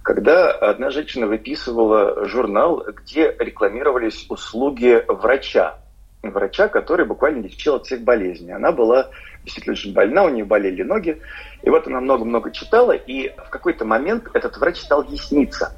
когда 0.02 0.50
одна 0.52 0.90
женщина 0.90 1.26
выписывала 1.26 2.26
журнал, 2.26 2.84
где 2.86 3.34
рекламировались 3.38 4.26
услуги 4.28 5.02
врача, 5.08 5.78
врача, 6.22 6.68
который 6.68 7.06
буквально 7.06 7.42
лечил 7.42 7.74
от 7.76 7.86
всех 7.86 8.02
болезней. 8.02 8.52
Она 8.52 8.70
была 8.70 9.10
действительно 9.44 9.72
очень 9.72 9.92
больна, 9.92 10.24
у 10.24 10.28
нее 10.28 10.44
болели 10.44 10.82
ноги. 10.82 11.20
И 11.62 11.70
вот 11.70 11.86
она 11.86 12.00
много-много 12.00 12.50
читала, 12.50 12.92
и 12.92 13.30
в 13.30 13.50
какой-то 13.50 13.84
момент 13.84 14.28
этот 14.34 14.56
врач 14.56 14.78
стал 14.80 15.02
ей 15.04 15.18
сниться. 15.18 15.72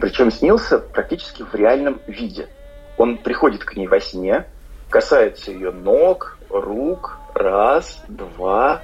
Причем 0.00 0.30
снился 0.30 0.78
практически 0.78 1.42
в 1.42 1.54
реальном 1.54 2.00
виде. 2.06 2.48
Он 2.96 3.18
приходит 3.18 3.64
к 3.64 3.76
ней 3.76 3.86
во 3.86 4.00
сне, 4.00 4.46
касается 4.88 5.50
ее 5.50 5.70
ног, 5.70 6.38
рук, 6.48 7.18
раз, 7.34 8.02
два, 8.08 8.82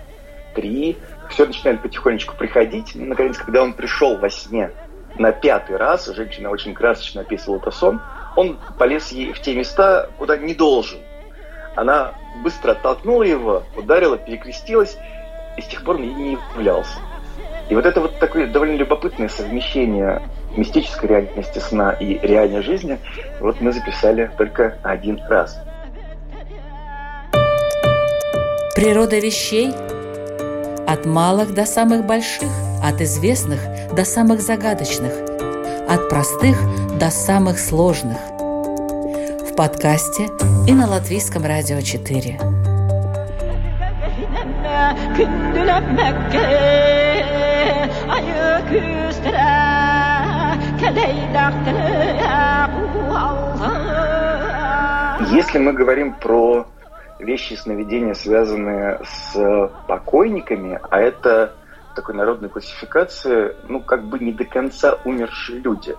три. 0.55 0.97
Все 1.31 1.47
начинает 1.47 1.83
потихонечку 1.83 2.37
приходить. 2.37 2.95
И, 2.95 2.99
наконец, 2.99 3.39
когда 3.39 3.63
он 3.63 3.73
пришел 3.73 4.17
во 4.17 4.31
сне 4.31 4.71
на 5.19 5.33
пятый 5.33 5.77
раз, 5.77 6.07
женщина 6.07 6.51
очень 6.51 6.75
красочно 6.75 7.23
описывала 7.23 7.59
это 7.59 7.71
сон, 7.71 8.01
он 8.37 8.59
полез 8.79 9.13
ей 9.13 9.33
в 9.33 9.41
те 9.41 9.55
места, 9.55 10.11
куда 10.19 10.37
не 10.37 10.55
должен. 10.55 10.99
Она 11.77 12.15
быстро 12.43 12.73
оттолкнула 12.73 13.23
его, 13.23 13.63
ударила, 13.77 14.17
перекрестилась, 14.17 14.97
и 15.57 15.61
с 15.61 15.67
тех 15.67 15.85
пор 15.85 16.01
ей 16.01 16.13
не 16.13 16.33
являлся. 16.33 16.99
И 17.69 17.75
вот 17.75 17.85
это 17.85 18.01
вот 18.01 18.19
такое 18.19 18.47
довольно 18.47 18.77
любопытное 18.77 19.29
совмещение 19.29 20.23
мистической 20.57 21.09
реальности 21.09 21.59
сна 21.59 21.93
и 21.93 22.19
реальной 22.27 22.63
жизни, 22.63 22.99
вот 23.41 23.61
мы 23.61 23.73
записали 23.73 24.31
только 24.39 24.79
один 24.83 25.21
раз. 25.29 25.59
Природа 28.75 29.19
вещей 29.19 29.73
от 30.87 31.05
малых 31.05 31.55
до 31.55 31.67
самых 31.67 32.07
больших, 32.07 32.49
от 32.83 33.01
известных 33.03 33.61
до 33.95 34.05
самых 34.05 34.41
загадочных, 34.41 35.13
от 35.89 36.09
простых 36.09 36.57
до 36.99 37.11
самых 37.11 37.59
сложных– 37.59 38.19
подкасте 39.57 40.29
и 40.67 40.75
на 40.75 40.87
Латвийском 40.87 41.43
радио 41.43 41.81
4. 41.81 42.39
Если 55.31 55.59
мы 55.59 55.73
говорим 55.73 56.13
про 56.15 56.67
вещи 57.19 57.55
сновидения, 57.55 58.13
связанные 58.13 59.01
с 59.05 59.71
покойниками, 59.89 60.79
а 60.91 61.01
это 61.01 61.55
такой 61.95 62.15
народной 62.15 62.51
классификации, 62.51 63.57
ну, 63.69 63.81
как 63.81 64.05
бы 64.05 64.19
не 64.19 64.33
до 64.33 64.45
конца 64.45 64.99
умершие 65.05 65.61
люди. 65.61 65.97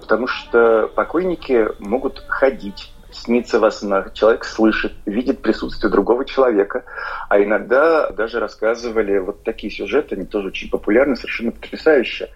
Потому 0.00 0.26
что 0.26 0.88
покойники 0.88 1.68
могут 1.78 2.24
ходить, 2.26 2.92
снится 3.22 3.58
во 3.58 3.70
снах, 3.70 4.12
человек 4.12 4.44
слышит, 4.44 4.92
видит 5.06 5.42
присутствие 5.42 5.90
другого 5.90 6.24
человека, 6.24 6.84
а 7.28 7.42
иногда 7.42 8.10
даже 8.10 8.40
рассказывали 8.40 9.18
вот 9.18 9.42
такие 9.42 9.72
сюжеты, 9.72 10.14
они 10.14 10.26
тоже 10.26 10.48
очень 10.48 10.70
популярны, 10.70 11.16
совершенно 11.16 11.52
потрясающие, 11.52 12.28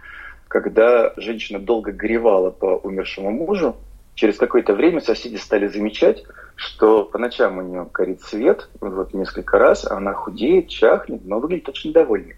когда 0.49 1.13
женщина 1.17 1.59
долго 1.59 1.93
горевала 1.93 2.51
по 2.51 2.77
умершему 2.77 3.31
мужу, 3.31 3.77
через 4.15 4.37
какое-то 4.37 4.75
время 4.75 5.01
соседи 5.01 5.37
стали 5.37 5.67
замечать, 5.67 6.25
что 6.57 7.05
по 7.05 7.19
ночам 7.19 7.59
у 7.59 7.63
нее 7.63 7.89
горит 7.93 8.23
свет, 8.23 8.69
вот 8.81 9.15
несколько 9.15 9.59
раз, 9.59 9.87
а 9.87 9.97
она 9.97 10.13
худеет, 10.13 10.69
чахнет, 10.69 11.25
но 11.25 11.41
выглядит 11.41 11.69
очень 11.69 11.93
довольной. 11.93 12.37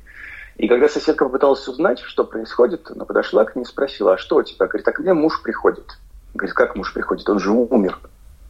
И 0.57 0.69
когда 0.69 0.89
соседка 0.89 1.25
попыталась 1.25 1.67
узнать, 1.67 2.01
что 2.01 2.25
происходит, 2.25 2.91
она 2.91 3.05
подошла 3.05 3.45
к 3.45 3.57
ней 3.57 3.63
и 3.63 3.67
спросила, 3.67 4.15
а 4.15 4.19
что 4.19 4.37
у 4.37 4.43
тебя? 4.43 4.67
Говорит, 4.67 4.87
а 4.87 4.93
ко 4.93 5.03
мне 5.03 5.15
муж 5.15 5.43
приходит. 5.43 5.99
Говорит, 6.35 6.55
как 6.55 6.77
муж 6.77 6.93
приходит? 6.93 7.29
Он 7.29 7.39
же 7.39 7.51
умер. 7.51 7.99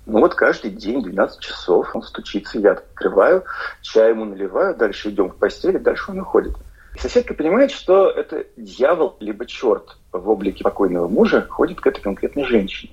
Ну 0.05 0.21
вот 0.21 0.35
каждый 0.35 0.71
день 0.71 1.03
12 1.03 1.41
часов 1.41 1.95
он 1.95 2.03
стучится, 2.03 2.59
я 2.59 2.73
открываю, 2.73 3.45
чай 3.83 4.11
ему 4.11 4.25
наливаю, 4.25 4.75
дальше 4.75 5.11
идем 5.11 5.31
в 5.31 5.37
постели, 5.37 5.79
дальше 5.79 6.11
он 6.11 6.21
уходит. 6.21 6.57
И 6.95 6.99
соседка 6.99 7.35
понимает, 7.35 7.71
что 7.71 8.11
это 8.11 8.45
дьявол 8.57 9.17
либо 9.21 9.47
черт 9.47 9.97
в 10.11 10.29
облике 10.29 10.65
покойного 10.65 11.09
мужа 11.09 11.47
ходит 11.49 11.81
к 11.81 11.87
этой 11.87 12.01
конкретной 12.01 12.45
женщине. 12.45 12.93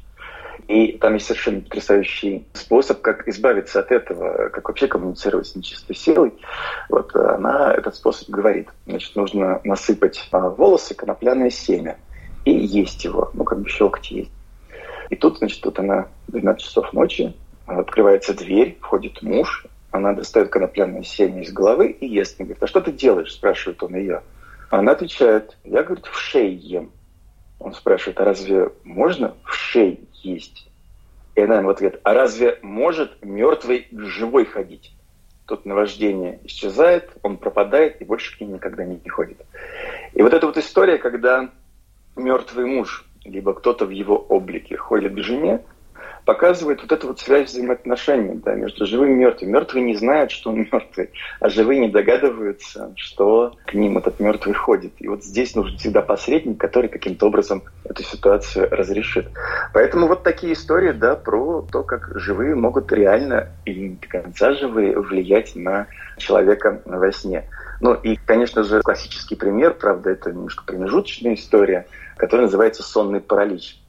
И 0.68 1.00
там 1.00 1.16
есть 1.16 1.26
совершенно 1.26 1.62
потрясающий 1.62 2.46
способ, 2.54 3.02
как 3.02 3.28
избавиться 3.28 3.80
от 3.80 3.92
этого, 3.92 4.50
как 4.50 4.68
вообще 4.68 4.88
коммуницировать 4.88 5.48
с 5.48 5.56
нечистой 5.56 5.96
силой. 5.96 6.34
Вот 6.90 7.16
она 7.16 7.74
этот 7.74 7.96
способ 7.96 8.30
говорит. 8.30 8.70
Значит, 8.86 9.16
нужно 9.16 9.62
насыпать 9.64 10.30
волосы 10.32 10.94
конопляное 10.94 11.50
семя 11.50 11.98
и 12.46 12.52
есть 12.52 13.04
его, 13.04 13.32
ну, 13.34 13.44
как 13.46 13.62
бы 13.62 13.68
щелкать 13.68 14.12
есть. 14.12 14.32
И 15.10 15.16
тут, 15.16 15.40
значит, 15.40 15.62
тут 15.62 15.80
она 15.80 16.08
12 16.28 16.64
часов 16.64 16.94
ночи, 16.94 17.34
открывается 17.66 18.34
дверь, 18.34 18.78
входит 18.82 19.22
муж, 19.22 19.66
она 19.92 20.14
достает 20.14 20.50
конопляное 20.50 21.04
семя 21.04 21.42
из 21.42 21.52
головы 21.52 21.92
и 21.92 22.08
ест. 22.08 22.40
Он 22.40 22.46
говорит, 22.46 22.64
а 22.64 22.68
что 22.68 22.82
ты 22.82 22.92
делаешь? 22.92 23.34
Спрашивает 23.34 23.82
он 23.82 23.96
ее. 23.96 24.22
Она 24.70 24.92
отвечает, 24.92 25.58
я, 25.64 25.84
говорит, 25.84 26.06
в 26.06 26.18
шее 26.18 26.54
ем. 26.54 26.92
Он 27.60 27.74
спрашивает, 27.74 28.20
а 28.20 28.26
разве 28.26 28.72
можно 28.84 29.36
в 29.44 29.54
шее 29.54 30.00
есть? 30.14 30.70
И 31.36 31.42
она 31.42 31.58
ему 31.58 31.68
в 31.68 31.72
ответ, 31.72 32.00
а 32.04 32.14
разве 32.14 32.60
может 32.62 33.24
мертвый 33.24 33.88
живой 33.92 34.46
ходить? 34.46 34.94
Тут 35.46 35.66
наваждение 35.66 36.40
исчезает, 36.44 37.10
он 37.24 37.38
пропадает 37.38 38.02
и 38.02 38.06
больше 38.06 38.38
к 38.38 38.42
ней 38.42 38.48
никогда 38.48 38.86
не 38.86 39.00
ходит. 39.10 39.42
И 40.14 40.22
вот 40.22 40.34
эта 40.34 40.46
вот 40.46 40.58
история, 40.58 41.00
когда 41.00 41.50
мертвый 42.16 42.66
муж 42.66 43.09
либо 43.26 43.54
кто-то 43.54 43.86
в 43.86 43.90
его 43.90 44.18
облике 44.18 44.78
ходит 44.78 45.14
к 45.16 45.20
жене, 45.20 45.62
показывает 46.26 46.82
вот 46.82 46.92
эту 46.92 47.08
вот 47.08 47.20
связь 47.20 47.50
взаимоотношений 47.50 48.40
да, 48.46 48.54
между 48.54 48.86
живым 48.86 49.14
и 49.14 49.16
мертвым. 49.16 49.52
Мертвые 49.52 49.84
не 49.84 49.96
знают, 49.96 50.30
что 50.30 50.52
он 50.52 50.60
мертвый, 50.72 51.10
а 51.40 51.50
живые 51.50 51.80
не 51.80 51.90
догадываются, 51.90 52.94
что 52.96 53.56
к 53.66 53.74
ним 53.74 53.98
этот 53.98 54.20
мертвый 54.20 54.54
ходит. 54.54 54.94
И 55.00 55.08
вот 55.08 55.24
здесь 55.24 55.56
нужен 55.56 55.78
всегда 55.78 56.04
посредник, 56.04 56.60
который 56.60 56.88
каким-то 56.88 57.26
образом 57.26 57.64
эту 57.84 58.04
ситуацию 58.04 58.70
разрешит. 58.70 59.28
Поэтому 59.74 60.08
вот 60.08 60.24
такие 60.24 60.54
истории 60.54 60.92
да, 60.92 61.16
про 61.16 61.66
то, 61.72 61.84
как 61.84 62.12
живые 62.20 62.54
могут 62.54 62.92
реально 62.92 63.50
или 63.66 63.80
не 63.80 63.96
до 63.96 64.08
конца 64.08 64.54
живые 64.54 65.00
влиять 65.00 65.56
на 65.56 65.88
человека 66.18 66.82
во 66.86 67.12
сне. 67.12 67.46
Ну 67.82 67.94
и, 67.94 68.18
конечно 68.18 68.64
же, 68.64 68.82
классический 68.82 69.36
пример, 69.36 69.74
правда, 69.74 70.12
это 70.12 70.32
немножко 70.32 70.64
промежуточная 70.66 71.34
история– 71.34 71.88
который 72.20 72.42
называется 72.42 72.84
«Сонный 72.84 73.22
паралич». 73.22 73.80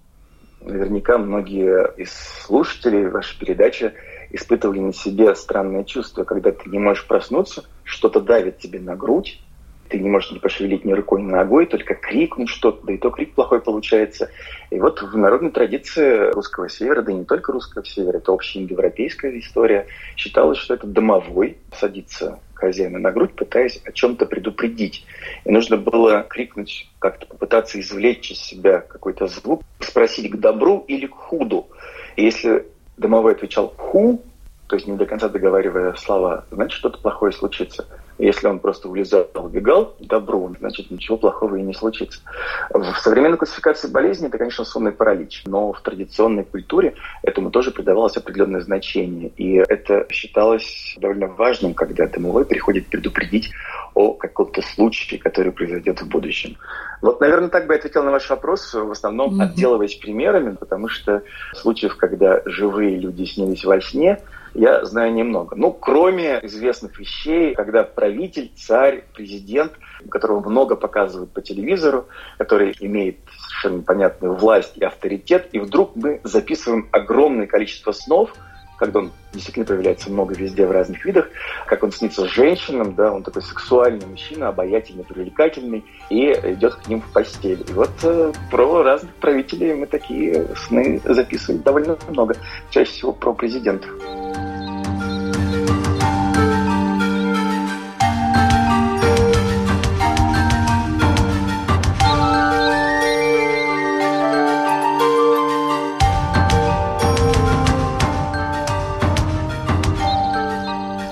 Наверняка 0.61 1.19
многие 1.19 1.93
из 1.97 2.13
слушателей 2.13 3.09
вашей 3.09 3.37
передачи 3.39 3.93
испытывали 4.31 4.79
на 4.79 4.93
себе 4.93 5.35
странное 5.35 5.83
чувство, 5.83 6.23
когда 6.23 6.53
ты 6.53 6.71
не 6.71 6.79
можешь 6.79 7.09
проснуться, 7.09 7.65
что-то 7.83 8.21
давит 8.21 8.59
тебе 8.59 8.79
на 8.79 8.95
грудь, 8.95 9.41
ты 9.89 9.99
не 9.99 10.09
можешь 10.09 10.31
не 10.31 10.39
пошевелить 10.39 10.85
ни 10.85 10.93
рукой, 10.93 11.23
ни 11.23 11.31
ногой, 11.31 11.67
только 11.67 11.97
крикнуть 11.97 12.51
что-то, 12.51 12.87
да 12.87 12.93
и 12.93 12.99
то 12.99 13.11
крик 13.11 13.35
плохой 13.35 13.61
получается. 13.61 14.31
И 14.71 14.79
вот 14.79 15.03
в 15.03 15.17
народной 15.17 15.51
традиции 15.51 16.31
русского 16.31 16.69
севера, 16.69 17.03
да 17.03 17.11
и 17.11 17.17
не 17.17 17.25
только 17.25 17.51
русского 17.51 17.85
севера, 17.85 18.19
это 18.19 18.31
общая 18.31 18.61
индоевропейская 18.61 19.37
история, 19.41 19.89
считалось, 20.17 20.59
что 20.59 20.75
это 20.75 20.87
домовой 20.87 21.59
садится 21.73 22.39
хозяина 22.61 22.99
на 22.99 23.11
грудь, 23.11 23.35
пытаясь 23.35 23.81
о 23.85 23.93
чем-то 23.93 24.27
предупредить. 24.27 25.05
И 25.45 25.51
нужно 25.51 25.77
было 25.77 26.23
крикнуть, 26.23 26.89
как-то 26.99 27.27
попытаться 27.27 27.81
извлечь 27.81 28.31
из 28.31 28.39
себя 28.39 28.81
какой-то 28.81 29.27
звук, 29.27 29.63
спросить 29.81 30.31
к 30.31 30.37
добру 30.37 30.85
или 30.87 31.07
к 31.07 31.15
худу. 31.15 31.69
И 32.17 32.25
если 32.25 32.67
домовой 32.97 33.33
отвечал 33.33 33.75
«ху», 33.77 34.23
то 34.69 34.77
есть 34.77 34.87
не 34.87 34.97
до 34.97 35.07
конца 35.07 35.29
договаривая 35.29 35.95
слова, 35.95 36.45
значит, 36.51 36.79
что-то 36.79 36.99
плохое 36.99 37.33
случится. 37.33 37.89
Если 38.21 38.47
он 38.47 38.59
просто 38.59 38.89
улезал, 38.91 39.27
убегал, 39.35 39.95
добро, 39.99 40.53
значит, 40.59 40.91
ничего 40.91 41.17
плохого 41.17 41.57
и 41.57 41.63
не 41.63 41.73
случится. 41.73 42.21
В 42.69 42.95
современной 42.99 43.39
классификации 43.39 43.89
болезни 43.89 44.29
это, 44.29 44.37
конечно, 44.37 44.65
сонный 44.67 44.93
паралич, 44.93 45.43
но 45.47 45.73
в 45.73 45.81
традиционной 45.81 46.45
культуре 46.45 46.95
этому 47.23 47.51
тоже 47.51 47.71
придавалось 47.71 48.19
определенное 48.19 48.61
значение. 48.61 49.31
И 49.39 49.55
это 49.55 50.07
считалось 50.11 50.97
довольно 50.99 51.29
важным, 51.29 51.73
когда 51.73 52.07
домовой 52.07 52.45
приходит 52.45 52.89
предупредить 52.89 53.51
о 53.95 54.13
каком-то 54.13 54.61
случае, 54.61 55.19
который 55.19 55.53
произойдет 55.53 56.03
в 56.03 56.09
будущем. 56.09 56.59
Вот, 57.01 57.23
наверное, 57.23 57.49
так 57.49 57.67
бы 57.67 57.73
я 57.73 57.79
ответил 57.79 58.03
на 58.03 58.11
ваш 58.11 58.29
вопрос, 58.29 58.75
в 58.75 58.91
основном 58.91 59.41
mm-hmm. 59.41 59.45
отделываясь 59.45 59.95
примерами, 59.95 60.55
потому 60.57 60.89
что 60.89 61.23
случаев, 61.55 61.97
когда 61.97 62.43
живые 62.45 62.99
люди 62.99 63.25
снились 63.25 63.65
во 63.65 63.81
сне, 63.81 64.19
я 64.55 64.85
знаю 64.85 65.13
немного. 65.13 65.57
Ну, 65.57 65.73
кроме 65.73 66.41
известных 66.43 66.99
вещей, 66.99 67.55
когда 67.55 67.85
правитель, 68.11 68.51
царь, 68.57 69.05
президент, 69.15 69.73
которого 70.11 70.49
много 70.49 70.75
показывают 70.75 71.33
по 71.33 71.41
телевизору, 71.41 72.09
который 72.39 72.75
имеет 72.81 73.19
совершенно 73.39 73.83
понятную 73.83 74.35
власть 74.35 74.77
и 74.77 74.85
авторитет, 74.85 75.49
и 75.53 75.61
вдруг 75.61 75.95
мы 75.95 76.21
записываем 76.25 76.89
огромное 76.91 77.47
количество 77.47 77.93
снов, 77.93 78.35
когда 78.79 79.01
он 79.01 79.13
действительно 79.33 79.67
появляется 79.67 80.11
много 80.11 80.35
везде 80.35 80.67
в 80.67 80.73
разных 80.73 81.05
видах, 81.05 81.29
как 81.67 81.85
он 81.85 81.93
снится 81.93 82.27
женщинам, 82.27 82.95
да, 82.95 83.13
он 83.13 83.23
такой 83.23 83.43
сексуальный 83.43 84.07
мужчина, 84.07 84.49
обаятельный, 84.49 85.05
привлекательный, 85.05 85.85
и 86.09 86.33
идет 86.33 86.75
к 86.77 86.89
ним 86.89 87.03
в 87.03 87.13
постель. 87.13 87.65
И 87.69 87.73
вот 87.73 87.91
э, 88.03 88.33
про 88.51 88.83
разных 88.83 89.15
правителей 89.17 89.75
мы 89.75 89.87
такие 89.87 90.47
сны 90.57 91.01
записываем 91.05 91.63
довольно 91.63 91.97
много, 92.09 92.35
чаще 92.71 92.91
всего 92.91 93.13
про 93.13 93.35
президентов. 93.35 93.91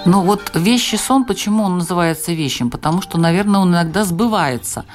Но 0.08 0.22
вот 0.22 0.52
вещий 0.54 0.96
сон, 0.96 1.26
почему 1.26 1.64
он 1.64 1.76
называется 1.76 2.32
вещим? 2.32 2.70
Потому 2.70 3.02
что, 3.02 3.18
наверное, 3.18 3.60
он 3.60 3.72
иногда 3.72 4.04
сбывается. 4.04 4.86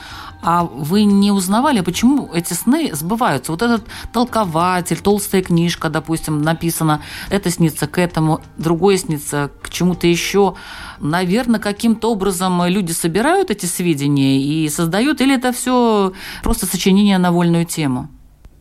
А 0.41 0.63
вы 0.63 1.03
не 1.03 1.31
узнавали, 1.31 1.81
почему 1.81 2.31
эти 2.33 2.53
сны 2.53 2.89
сбываются? 2.95 3.51
Вот 3.51 3.61
этот 3.61 3.85
толкователь, 4.11 4.99
толстая 4.99 5.43
книжка, 5.43 5.89
допустим, 5.89 6.41
написано, 6.41 7.01
это 7.29 7.51
снится 7.51 7.85
к 7.85 7.99
этому, 7.99 8.41
другое 8.57 8.97
снится 8.97 9.51
к 9.61 9.69
чему-то 9.69 10.07
еще. 10.07 10.55
Наверное, 10.99 11.59
каким-то 11.59 12.11
образом 12.11 12.65
люди 12.65 12.91
собирают 12.91 13.51
эти 13.51 13.67
сведения 13.67 14.41
и 14.41 14.67
создают, 14.67 15.21
или 15.21 15.35
это 15.35 15.53
все 15.53 16.11
просто 16.41 16.65
сочинение 16.65 17.19
на 17.19 17.31
вольную 17.31 17.65
тему? 17.65 18.09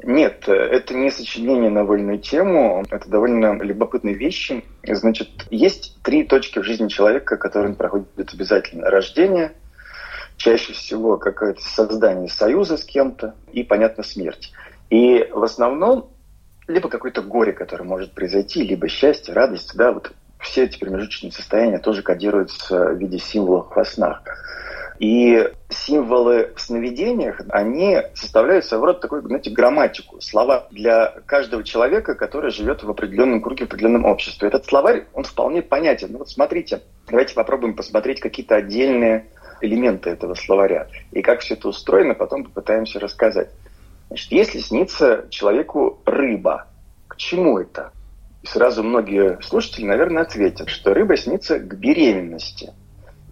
Нет, 0.03 0.49
это 0.49 0.95
не 0.95 1.11
сочинение 1.11 1.71
на 1.71 1.85
вольную 1.85 2.19
тему, 2.19 2.85
это 2.91 3.09
довольно 3.09 3.63
любопытные 3.63 4.15
вещи. 4.15 4.65
Значит, 4.85 5.29
есть 5.51 5.97
три 6.03 6.25
точки 6.25 6.59
в 6.59 6.65
жизни 6.65 6.89
человека, 6.89 7.37
которые 7.37 7.71
он 7.71 7.77
проходит 7.77 8.09
обязательно. 8.35 8.91
Рождение, 8.91 9.53
чаще 10.37 10.73
всего 10.73 11.19
какое-то 11.19 11.63
создание 11.63 12.29
союза 12.29 12.77
с 12.77 12.85
кем-то 12.85 13.35
и, 13.53 13.63
понятно, 13.63 14.03
смерть. 14.03 14.53
И 14.91 15.29
в 15.33 15.43
основном 15.45 16.11
либо 16.67 16.89
какое-то 16.89 17.23
горе, 17.23 17.53
которое 17.53 17.85
может 17.85 18.13
произойти, 18.13 18.63
либо 18.63 18.89
счастье, 18.89 19.35
радость, 19.35 19.73
да, 19.77 19.93
вот 19.93 20.13
все 20.39 20.65
эти 20.65 20.79
промежуточные 20.79 21.33
состояния 21.33 21.79
тоже 21.79 22.03
кодируются 22.03 22.87
в 22.87 22.99
виде 22.99 23.19
символов 23.19 23.75
во 23.75 23.85
снах. 23.85 24.23
И 24.99 25.51
символы 25.69 26.53
в 26.55 26.61
сновидениях, 26.61 27.41
они 27.49 27.99
составляют 28.15 28.65
своего 28.65 28.87
рода 28.87 29.01
такую, 29.01 29.23
знаете, 29.23 29.51
грамматику, 29.51 30.21
слова 30.21 30.69
для 30.71 31.15
каждого 31.27 31.65
человека, 31.65 32.15
который 32.15 32.51
живет 32.51 32.83
в 32.83 32.91
определенном 32.91 33.41
круге, 33.41 33.65
в 33.65 33.69
определенном 33.69 34.05
обществе. 34.05 34.49
Этот 34.49 34.67
словарь, 34.67 35.07
он 35.15 35.25
вполне 35.25 35.63
понятен. 35.63 36.09
Ну 36.13 36.19
вот 36.19 36.29
смотрите, 36.29 36.83
давайте 37.09 37.35
попробуем 37.35 37.75
посмотреть 37.75 38.21
какие-то 38.21 38.57
отдельные 38.57 39.27
элементы 39.61 40.11
этого 40.11 40.35
словаря. 40.35 40.89
И 41.13 41.23
как 41.23 41.41
все 41.41 41.55
это 41.55 41.69
устроено, 41.69 42.15
потом 42.15 42.45
попытаемся 42.45 43.01
рассказать. 43.01 43.51
Значит, 44.09 44.33
если 44.33 44.59
снится 44.59 45.27
человеку 45.31 46.01
рыба, 46.05 46.67
к 47.09 47.17
чему 47.17 47.59
это? 47.59 47.93
И 48.43 48.47
сразу 48.47 48.83
многие 48.83 49.41
слушатели, 49.41 49.87
наверное, 49.87 50.23
ответят, 50.23 50.69
что 50.69 50.93
рыба 50.93 51.17
снится 51.17 51.59
к 51.59 51.79
беременности– 51.79 52.75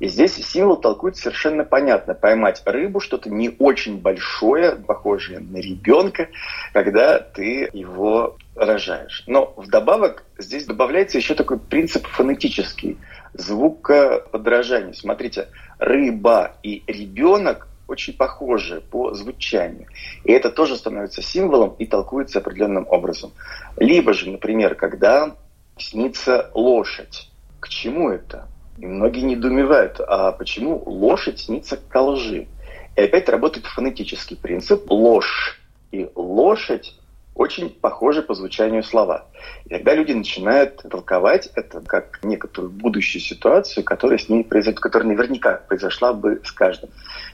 и 0.00 0.08
здесь 0.08 0.34
символ 0.34 0.78
толкует 0.78 1.16
совершенно 1.16 1.62
понятно. 1.62 2.14
Поймать 2.14 2.62
рыбу, 2.64 3.00
что-то 3.00 3.28
не 3.28 3.54
очень 3.58 3.98
большое, 3.98 4.72
похожее 4.72 5.40
на 5.40 5.58
ребенка, 5.58 6.28
когда 6.72 7.18
ты 7.18 7.68
его 7.72 8.36
рожаешь. 8.56 9.22
Но 9.26 9.52
вдобавок 9.58 10.24
здесь 10.38 10.64
добавляется 10.64 11.18
еще 11.18 11.34
такой 11.34 11.58
принцип 11.58 12.06
фонетический, 12.06 12.96
звукоподражания. 13.34 14.94
Смотрите, 14.94 15.48
рыба 15.78 16.56
и 16.62 16.82
ребенок 16.86 17.68
очень 17.86 18.14
похожи 18.14 18.80
по 18.90 19.12
звучанию. 19.12 19.86
И 20.24 20.32
это 20.32 20.50
тоже 20.50 20.76
становится 20.76 21.20
символом 21.20 21.74
и 21.78 21.84
толкуется 21.84 22.38
определенным 22.38 22.86
образом. 22.88 23.32
Либо 23.76 24.14
же, 24.14 24.30
например, 24.30 24.76
когда 24.76 25.36
снится 25.76 26.50
лошадь. 26.54 27.28
К 27.58 27.68
чему 27.68 28.08
это? 28.08 28.48
И 28.80 28.86
многие 28.86 29.20
недоумевают, 29.20 30.00
а 30.00 30.32
почему 30.32 30.82
лошадь 30.86 31.40
снится 31.40 31.76
к 31.76 32.00
лжи? 32.00 32.48
И 32.96 33.00
опять 33.00 33.28
работает 33.28 33.66
фонетический 33.66 34.36
принцип 34.36 34.90
ложь. 34.90 35.60
И 35.92 36.08
лошадь 36.14 36.94
очень 37.34 37.68
похожи 37.68 38.22
по 38.22 38.32
звучанию 38.32 38.82
слова. 38.82 39.26
И 39.66 39.68
тогда 39.68 39.94
люди 39.94 40.12
начинают 40.12 40.78
толковать 40.78 41.50
это 41.54 41.80
как 41.82 42.20
некоторую 42.22 42.70
будущую 42.70 43.20
ситуацию, 43.20 43.84
которая 43.84 44.18
с 44.18 44.30
ней 44.30 44.44
произойдет, 44.44 44.80
которая 44.80 45.08
наверняка 45.08 45.60
произошла 45.68 46.14
бы 46.14 46.40
с 46.42 46.50
каждым. 46.50 46.88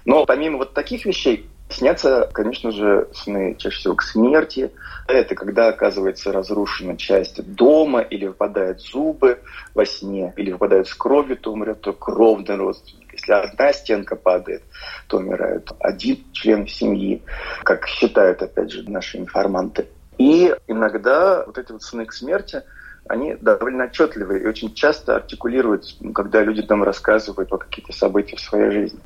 Но 0.05 0.27
помимо 0.27 0.59
вот 0.59 0.75
таких 0.75 1.05
вещей, 1.07 1.49
Снятся, 1.69 2.31
конечно 2.33 2.71
же, 2.71 3.09
сны 3.13 3.57
чаще 3.59 3.77
всего 3.77 3.97
к 3.97 4.03
смерти. 4.03 4.73
Это 5.09 5.35
когда 5.35 5.69
оказывается 5.69 6.33
разрушена 6.33 6.97
часть 6.97 7.45
дома 7.55 8.01
или 8.01 8.27
выпадают 8.27 8.81
зубы 8.81 9.41
во 9.75 9.85
сне, 9.85 10.33
или 10.37 10.53
выпадают 10.53 10.87
с 10.89 10.95
кровью, 10.95 11.37
то 11.37 11.53
умрет 11.53 11.81
то 11.81 11.93
кровный 11.93 12.57
родственник. 12.57 13.13
Если 13.13 13.33
одна 13.33 13.73
стенка 13.73 14.15
падает, 14.15 14.63
то 15.09 15.19
умирает 15.19 15.69
один 15.81 16.25
член 16.33 16.69
семьи, 16.69 17.25
как 17.65 17.87
считают, 17.89 18.43
опять 18.43 18.71
же, 18.71 18.89
наши 18.89 19.19
информанты. 19.19 19.89
И 20.19 20.55
иногда 20.69 21.45
вот 21.45 21.59
эти 21.59 21.73
вот 21.73 21.83
сны 21.83 22.07
к 22.07 22.13
смерти, 22.13 22.63
они 23.09 23.35
довольно 23.35 23.85
отчетливые 23.85 24.43
и 24.43 24.47
очень 24.47 24.73
часто 24.73 25.17
артикулируются, 25.17 25.97
когда 26.15 26.43
люди 26.43 26.63
там 26.63 26.83
рассказывают 26.83 27.53
о 27.53 27.59
каких-то 27.59 27.93
событиях 27.93 28.41
в 28.41 28.45
своей 28.45 28.71
жизни. 28.71 29.01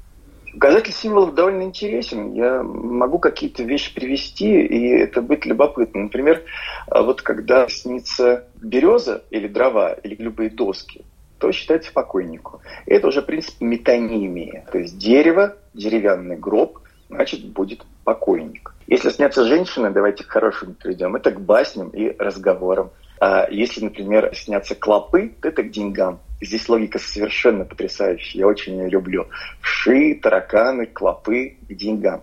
Указатель 0.54 0.92
символов 0.92 1.34
довольно 1.34 1.62
интересен. 1.62 2.32
Я 2.32 2.62
могу 2.62 3.18
какие-то 3.18 3.62
вещи 3.62 3.94
привести, 3.94 4.62
и 4.62 4.88
это 4.88 5.22
будет 5.22 5.46
любопытно. 5.46 6.02
Например, 6.02 6.42
а 6.86 7.02
вот 7.02 7.22
когда 7.22 7.68
снится 7.68 8.44
береза 8.60 9.22
или 9.30 9.46
дрова, 9.46 9.92
или 9.92 10.16
любые 10.16 10.50
доски, 10.50 11.04
то 11.38 11.52
считается 11.52 11.92
покойнику. 11.92 12.60
Это 12.86 13.08
уже 13.08 13.22
принцип 13.22 13.60
метонимии. 13.60 14.64
То 14.70 14.78
есть 14.78 14.98
дерево, 14.98 15.56
деревянный 15.72 16.36
гроб, 16.36 16.80
значит, 17.08 17.44
будет 17.46 17.84
покойник. 18.04 18.74
Если 18.86 19.10
снятся 19.10 19.44
женщины, 19.44 19.90
давайте 19.90 20.24
к 20.24 20.28
хорошему 20.28 20.74
перейдем, 20.74 21.16
это 21.16 21.30
к 21.30 21.40
басням 21.40 21.90
и 21.90 22.14
разговорам. 22.18 22.90
А 23.20 23.46
если, 23.50 23.84
например, 23.84 24.34
снятся 24.34 24.74
клопы, 24.74 25.34
то 25.42 25.48
это 25.48 25.62
к 25.62 25.70
деньгам. 25.70 26.20
Здесь 26.40 26.66
логика 26.70 26.98
совершенно 26.98 27.66
потрясающая, 27.66 28.40
я 28.40 28.46
очень 28.46 28.78
ее 28.78 28.88
люблю. 28.88 29.28
Вши, 29.60 30.14
тараканы, 30.14 30.86
клопы 30.86 31.58
к 31.68 31.74
деньгам. 31.74 32.22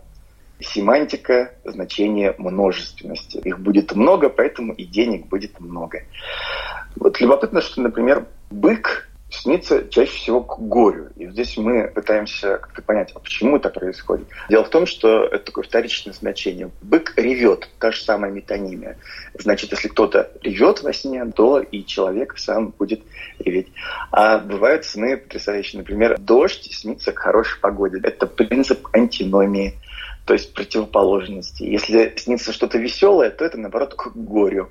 Семантика– 0.60 1.52
значение 1.64 2.34
множественности. 2.40 3.38
Их 3.38 3.60
будет 3.60 3.94
много, 3.94 4.30
поэтому 4.30 4.74
и 4.74 4.86
денег 4.86 5.28
будет 5.28 5.60
много. 5.60 6.02
Вот 6.96 7.22
любопытно, 7.22 7.62
что, 7.62 7.80
например, 7.82 8.26
бык 8.50 9.07
снится 9.30 9.88
чаще 9.90 10.12
всего 10.12 10.42
к 10.42 10.60
горю. 10.60 11.10
И 11.16 11.28
здесь 11.28 11.58
мы 11.58 11.88
пытаемся 11.88 12.58
как-то 12.58 12.82
понять, 12.82 13.12
а 13.14 13.20
почему 13.20 13.58
это 13.58 13.70
происходит. 13.70 14.28
Дело 14.50 14.64
в 14.64 14.70
том, 14.70 14.86
что 14.86 15.26
это 15.26 15.46
такое 15.46 15.64
вторичное 15.64 16.14
значение. 16.14 16.72
Бык 16.82 17.14
ревет, 17.18 17.68
та 17.80 17.92
же 17.92 18.02
самая 18.02 18.32
метонимия. 18.32 18.98
Значит, 19.38 19.72
если 19.72 19.90
кто-то 19.90 20.32
ревет 20.42 20.82
во 20.82 20.94
сне, 20.94 21.26
то 21.26 21.60
и 21.60 21.86
человек 21.86 22.38
сам 22.38 22.74
будет 22.78 23.02
реветь. 23.40 23.68
А 24.12 24.40
бывают 24.40 24.86
сны 24.86 25.18
потрясающие. 25.18 25.80
Например, 25.80 26.18
дождь 26.18 26.72
снится 26.72 27.12
к 27.12 27.20
хорошей 27.20 27.60
погоде. 27.60 28.00
Это 28.04 28.28
принцип 28.28 28.88
антиномии 28.94 29.76
то 30.28 30.34
есть 30.34 30.54
противоположности. 30.54 31.64
Если 31.64 32.14
снится 32.18 32.52
что-то 32.52 32.78
веселое, 32.78 33.30
то 33.30 33.46
это, 33.46 33.58
наоборот, 33.58 33.94
к 33.94 34.12
горю. 34.14 34.68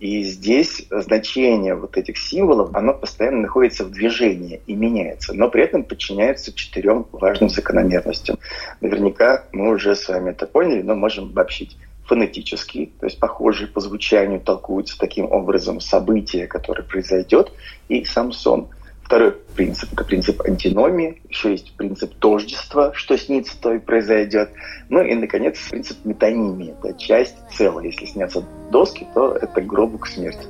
И 0.00 0.22
здесь 0.22 0.86
значение 0.90 1.74
вот 1.74 1.96
этих 1.96 2.18
символов, 2.18 2.74
оно 2.74 2.92
постоянно 2.92 3.40
находится 3.40 3.84
в 3.84 3.90
движении 3.90 4.60
и 4.66 4.74
меняется, 4.74 5.32
но 5.32 5.48
при 5.48 5.64
этом 5.64 5.84
подчиняется 5.84 6.52
четырем 6.52 7.06
важным 7.10 7.48
закономерностям. 7.48 8.38
Наверняка 8.82 9.46
мы 9.50 9.70
уже 9.70 9.96
с 9.96 10.06
вами 10.08 10.32
это 10.32 10.46
поняли, 10.46 10.82
но 10.82 10.94
можем 10.94 11.24
обобщить 11.24 11.78
фонетический, 12.04 12.92
то 13.00 13.06
есть 13.06 13.18
похожие 13.18 13.68
по 13.68 13.80
звучанию 13.80 14.40
толкуются 14.40 14.98
таким 14.98 15.24
образом 15.32 15.80
события, 15.80 16.46
которое 16.46 16.82
произойдет, 16.82 17.50
и 17.88 18.04
сам 18.04 18.32
сон. 18.32 18.68
Второй 19.08 19.32
принцип– 19.56 19.90
это 19.94 20.04
принцип 20.04 20.42
антиномии. 20.42 21.22
Еще 21.30 21.52
есть 21.52 21.74
принцип 21.78 22.14
тождества, 22.16 22.92
что 22.92 23.16
снится, 23.16 23.58
то 23.58 23.72
и 23.72 23.78
произойдет. 23.78 24.50
Ну 24.90 25.02
и, 25.02 25.14
наконец, 25.14 25.58
принцип 25.70 26.04
метонимии. 26.04 26.74
Это 26.82 26.92
часть 26.92 27.34
целого. 27.50 27.80
Если 27.80 28.04
снятся 28.04 28.44
доски, 28.70 29.06
то 29.14 29.32
это 29.32 29.62
гробу 29.62 29.96
к 29.96 30.08
смерти. 30.08 30.46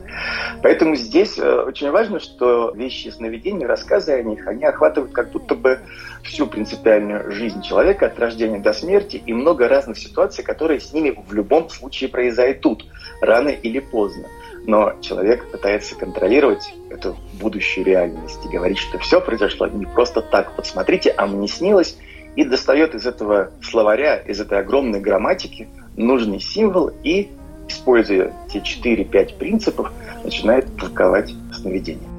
Поэтому 0.60 0.96
здесь 0.96 1.38
э, 1.38 1.62
очень 1.68 1.92
важно, 1.92 2.18
что 2.18 2.72
вещи 2.74 3.10
сновидения, 3.10 3.68
рассказы 3.68 4.10
о 4.10 4.22
них, 4.24 4.44
они 4.48 4.64
охватывают 4.64 5.12
как 5.12 5.30
будто 5.30 5.54
бы 5.54 5.78
всю 6.24 6.48
принципиальную 6.48 7.30
жизнь 7.30 7.62
человека 7.62 8.06
от 8.06 8.18
рождения 8.18 8.58
до 8.58 8.72
смерти 8.72 9.22
и 9.24 9.32
много 9.32 9.68
разных 9.68 9.98
ситуаций, 9.98 10.42
которые 10.42 10.80
с 10.80 10.92
ними 10.92 11.16
в 11.28 11.32
любом 11.32 11.70
случае 11.70 12.10
произойдут, 12.10 12.84
рано 13.20 13.50
или 13.50 13.78
поздно 13.78 14.26
но 14.68 14.92
человек 15.00 15.50
пытается 15.50 15.96
контролировать 15.96 16.74
эту 16.90 17.16
будущую 17.40 17.86
реальность 17.86 18.38
и 18.44 18.54
говорит, 18.54 18.76
что 18.76 18.98
все 18.98 19.18
произошло 19.18 19.66
не 19.66 19.86
просто 19.86 20.20
так. 20.20 20.52
Вот 20.58 20.70
а 21.16 21.26
мне 21.26 21.48
снилось, 21.48 21.96
и 22.36 22.44
достает 22.44 22.94
из 22.94 23.06
этого 23.06 23.50
словаря, 23.62 24.16
из 24.18 24.38
этой 24.38 24.58
огромной 24.58 25.00
грамматики 25.00 25.68
нужный 25.96 26.38
символ 26.38 26.90
и, 27.02 27.30
используя 27.66 28.34
те 28.52 28.58
4-5 28.58 29.38
принципов, 29.38 29.90
начинает 30.22 30.66
толковать 30.76 31.32
сновидение. 31.50 32.17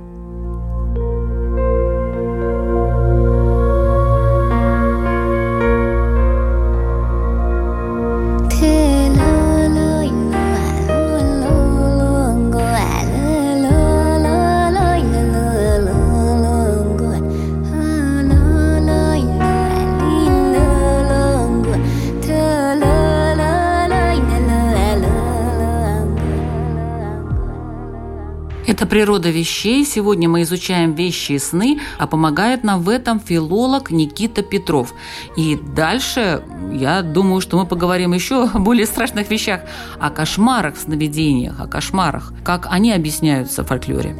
Природа 28.89 29.29
вещей. 29.29 29.85
Сегодня 29.85 30.27
мы 30.27 30.41
изучаем 30.41 30.93
вещи 30.93 31.33
и 31.33 31.39
сны, 31.39 31.79
а 31.97 32.07
помогает 32.07 32.63
нам 32.63 32.81
в 32.81 32.89
этом 32.89 33.19
филолог 33.19 33.91
Никита 33.91 34.41
Петров. 34.41 34.93
И 35.37 35.57
дальше, 35.75 36.41
я 36.73 37.01
думаю, 37.01 37.41
что 37.41 37.57
мы 37.57 37.65
поговорим 37.65 38.13
еще 38.13 38.43
о 38.53 38.59
более 38.59 38.85
страшных 38.85 39.29
вещах, 39.29 39.61
о 39.99 40.09
кошмарах, 40.09 40.77
сновидениях, 40.77 41.59
о 41.59 41.67
кошмарах, 41.67 42.33
как 42.43 42.67
они 42.69 42.91
объясняются 42.91 43.63
в 43.63 43.67
фольклоре. 43.67 44.15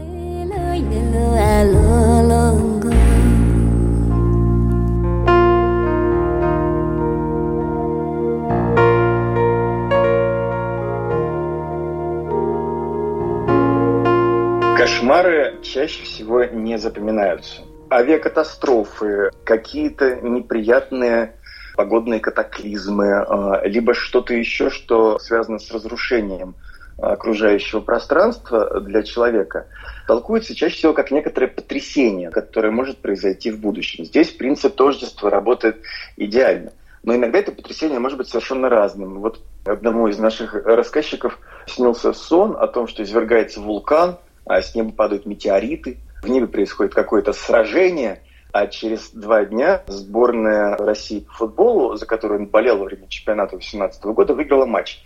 Чаще 15.69 16.03
всего 16.03 16.43
не 16.43 16.77
запоминаются. 16.77 17.61
Авиакатастрофы, 17.91 19.31
какие-то 19.43 20.17
неприятные 20.21 21.35
погодные 21.75 22.19
катаклизмы, 22.19 23.13
а, 23.13 23.61
либо 23.65 23.93
что-то 23.93 24.33
еще, 24.33 24.69
что 24.69 25.17
связано 25.19 25.59
с 25.59 25.71
разрушением 25.71 26.55
окружающего 26.97 27.79
пространства 27.79 28.81
для 28.81 29.03
человека, 29.03 29.67
толкуется 30.05 30.53
чаще 30.53 30.75
всего 30.75 30.93
как 30.93 31.11
некоторое 31.11 31.47
потрясение, 31.47 32.29
которое 32.29 32.71
может 32.71 32.97
произойти 32.97 33.51
в 33.51 33.59
будущем. 33.59 34.03
Здесь 34.03 34.31
принцип 34.31 34.75
тождества 34.75 35.29
работает 35.29 35.77
идеально. 36.17 36.73
Но 37.03 37.15
иногда 37.15 37.39
это 37.39 37.53
потрясение 37.53 37.99
может 37.99 38.17
быть 38.17 38.27
совершенно 38.27 38.67
разным. 38.67 39.21
Вот 39.21 39.39
одному 39.63 40.09
из 40.09 40.19
наших 40.19 40.53
рассказчиков 40.53 41.39
снился 41.65 42.11
сон 42.11 42.57
о 42.59 42.67
том, 42.67 42.87
что 42.87 43.03
извергается 43.03 43.61
вулкан– 43.61 44.17
а 44.49 44.61
с 44.63 44.73
неба 44.73 44.91
падают 44.91 45.27
метеориты, 45.27 45.99
в 46.23 46.27
небе 46.27 46.47
происходит 46.47 46.95
какое-то 46.95 47.33
сражение, 47.33 48.23
а 48.51 48.65
через 48.65 49.11
два 49.11 49.45
дня 49.45 49.83
сборная 49.87 50.75
России 50.75 51.19
по 51.19 51.33
футболу, 51.33 51.95
за 51.95 52.07
которую 52.07 52.41
он 52.41 52.45
болел 52.47 52.79
во 52.79 52.85
время 52.85 53.07
чемпионата 53.07 53.51
2018 53.51 54.03
года, 54.05 54.33
выиграла 54.33 54.65
матч. 54.65 55.01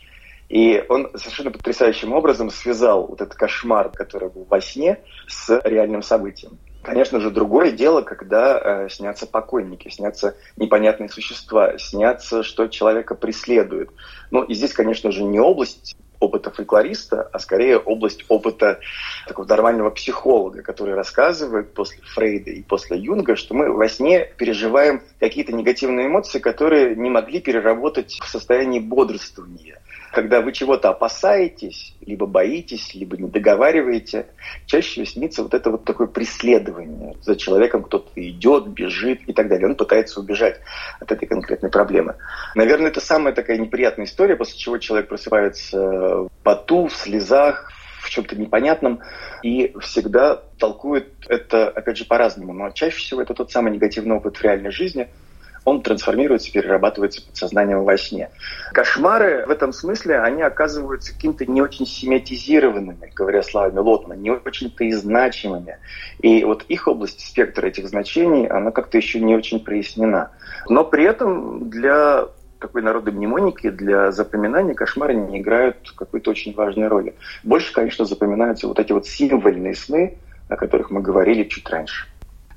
И 0.47 0.83
он 0.87 1.09
совершенно 1.15 1.51
потрясающим 1.51 2.13
образом 2.13 2.51
связал 2.51 3.07
вот 3.07 3.19
этот 3.19 3.35
кошмар, 3.35 3.89
который 3.89 4.29
был 4.29 4.45
во 4.49 4.61
сне, 4.61 4.99
с 5.27 5.59
реальным 5.65 6.03
событием. 6.03 6.57
Конечно 6.81 7.19
же, 7.19 7.29
другое 7.29 7.71
дело, 7.71 8.01
когда 8.01 8.59
э, 8.85 8.89
снятся 8.89 9.27
покойники, 9.27 9.89
снятся 9.89 10.35
непонятные 10.55 11.09
существа, 11.09 11.77
снятся, 11.77 12.43
что 12.43 12.67
человека 12.67 13.15
преследует. 13.15 13.89
Ну, 14.31 14.43
и 14.43 14.53
здесь, 14.53 14.73
конечно 14.73 15.11
же, 15.11 15.23
не 15.23 15.39
область 15.39 15.95
опыта 16.23 16.49
фольклориста, 16.51 17.29
а 17.31 17.39
скорее 17.39 17.77
область 17.77 18.25
опыта 18.29 18.79
такого 19.27 19.45
нормального 19.45 19.89
психолога, 19.89 20.61
который 20.61 20.95
рассказывает 20.95 21.73
после 21.73 22.01
Фрейда 22.03 22.51
и 22.51 22.63
после 22.63 22.97
Юнга, 22.97 23.35
что 23.35 23.53
мы 23.53 23.71
во 23.71 23.87
сне 23.89 24.25
переживаем 24.37 25.03
какие-то 25.19 25.53
негативные 25.53 26.07
эмоции, 26.07 26.39
которые 26.39 26.95
не 26.95 27.09
могли 27.09 27.39
переработать 27.39 28.19
в 28.21 28.27
состоянии 28.27 28.79
бодрствования 28.79 29.82
когда 30.13 30.41
вы 30.41 30.51
чего-то 30.53 30.89
опасаетесь, 30.89 31.95
либо 32.05 32.27
боитесь, 32.27 32.93
либо 32.93 33.17
не 33.17 33.27
договариваете, 33.27 34.27
чаще 34.67 35.05
снится 35.05 35.41
вот 35.41 35.55
это 35.55 35.71
вот 35.71 35.85
такое 35.85 36.05
преследование. 36.05 37.15
За 37.23 37.35
человеком 37.35 37.83
кто-то 37.83 38.11
идет, 38.15 38.67
бежит 38.67 39.21
и 39.27 39.33
так 39.33 39.49
далее. 39.49 39.67
Он 39.67 39.75
пытается 39.75 40.19
убежать 40.19 40.59
от 40.99 41.11
этой 41.11 41.27
конкретной 41.27 41.71
проблемы. 41.71 42.15
Наверное, 42.53 42.91
это 42.91 43.01
самая 43.01 43.33
такая 43.33 43.57
неприятная 43.57 44.05
история, 44.05 44.35
после 44.35 44.57
чего 44.57 44.77
человек 44.77 45.09
просыпается 45.09 45.79
в 45.79 46.29
поту, 46.43 46.87
в 46.87 46.95
слезах, 46.95 47.71
в 48.01 48.09
чем-то 48.09 48.35
непонятном, 48.35 48.99
и 49.41 49.73
всегда 49.79 50.43
толкует 50.59 51.07
это, 51.27 51.69
опять 51.69 51.97
же, 51.97 52.05
по-разному. 52.05 52.53
Но 52.53 52.69
чаще 52.69 52.97
всего 52.97 53.21
это 53.21 53.33
тот 53.33 53.51
самый 53.51 53.71
негативный 53.71 54.15
опыт 54.15 54.37
в 54.37 54.43
реальной 54.43 54.71
жизни– 54.71 55.07
он 55.65 55.81
трансформируется, 55.81 56.51
перерабатывается 56.51 57.25
подсознанием 57.25 57.83
во 57.83 57.97
сне. 57.97 58.29
Кошмары 58.73 59.45
в 59.45 59.49
этом 59.49 59.73
смысле, 59.73 60.19
они 60.19 60.41
оказываются 60.41 61.13
какими-то 61.13 61.45
не 61.45 61.61
очень 61.61 61.85
семиотизированными, 61.85 63.11
говоря 63.15 63.43
словами 63.43 63.79
Лотмана, 63.79 64.19
не 64.19 64.31
очень-то 64.31 64.83
и 64.83 64.91
значимыми. 64.91 65.77
И 66.19 66.43
вот 66.43 66.63
их 66.67 66.87
область 66.87 67.25
спектра 67.25 67.67
этих 67.67 67.87
значений, 67.87 68.47
она 68.47 68.71
как-то 68.71 68.97
еще 68.97 69.19
не 69.19 69.35
очень 69.35 69.59
прояснена. 69.59 70.31
Но 70.67 70.83
при 70.83 71.05
этом 71.05 71.69
для 71.69 72.27
такой 72.59 72.81
народной 72.81 73.11
мнемоники, 73.11 73.69
для 73.69 74.11
запоминания 74.11 74.73
кошмары 74.73 75.13
не 75.13 75.41
играют 75.41 75.93
какой-то 75.95 76.31
очень 76.31 76.53
важной 76.53 76.87
роли. 76.87 77.13
Больше, 77.43 77.73
конечно, 77.73 78.05
запоминаются 78.05 78.67
вот 78.67 78.79
эти 78.79 78.93
вот 78.93 79.05
символьные 79.05 79.75
сны, 79.75 80.17
о 80.47 80.55
которых 80.55 80.89
мы 80.89 81.01
говорили 81.01 81.43
чуть 81.43 81.69
раньше. 81.69 82.07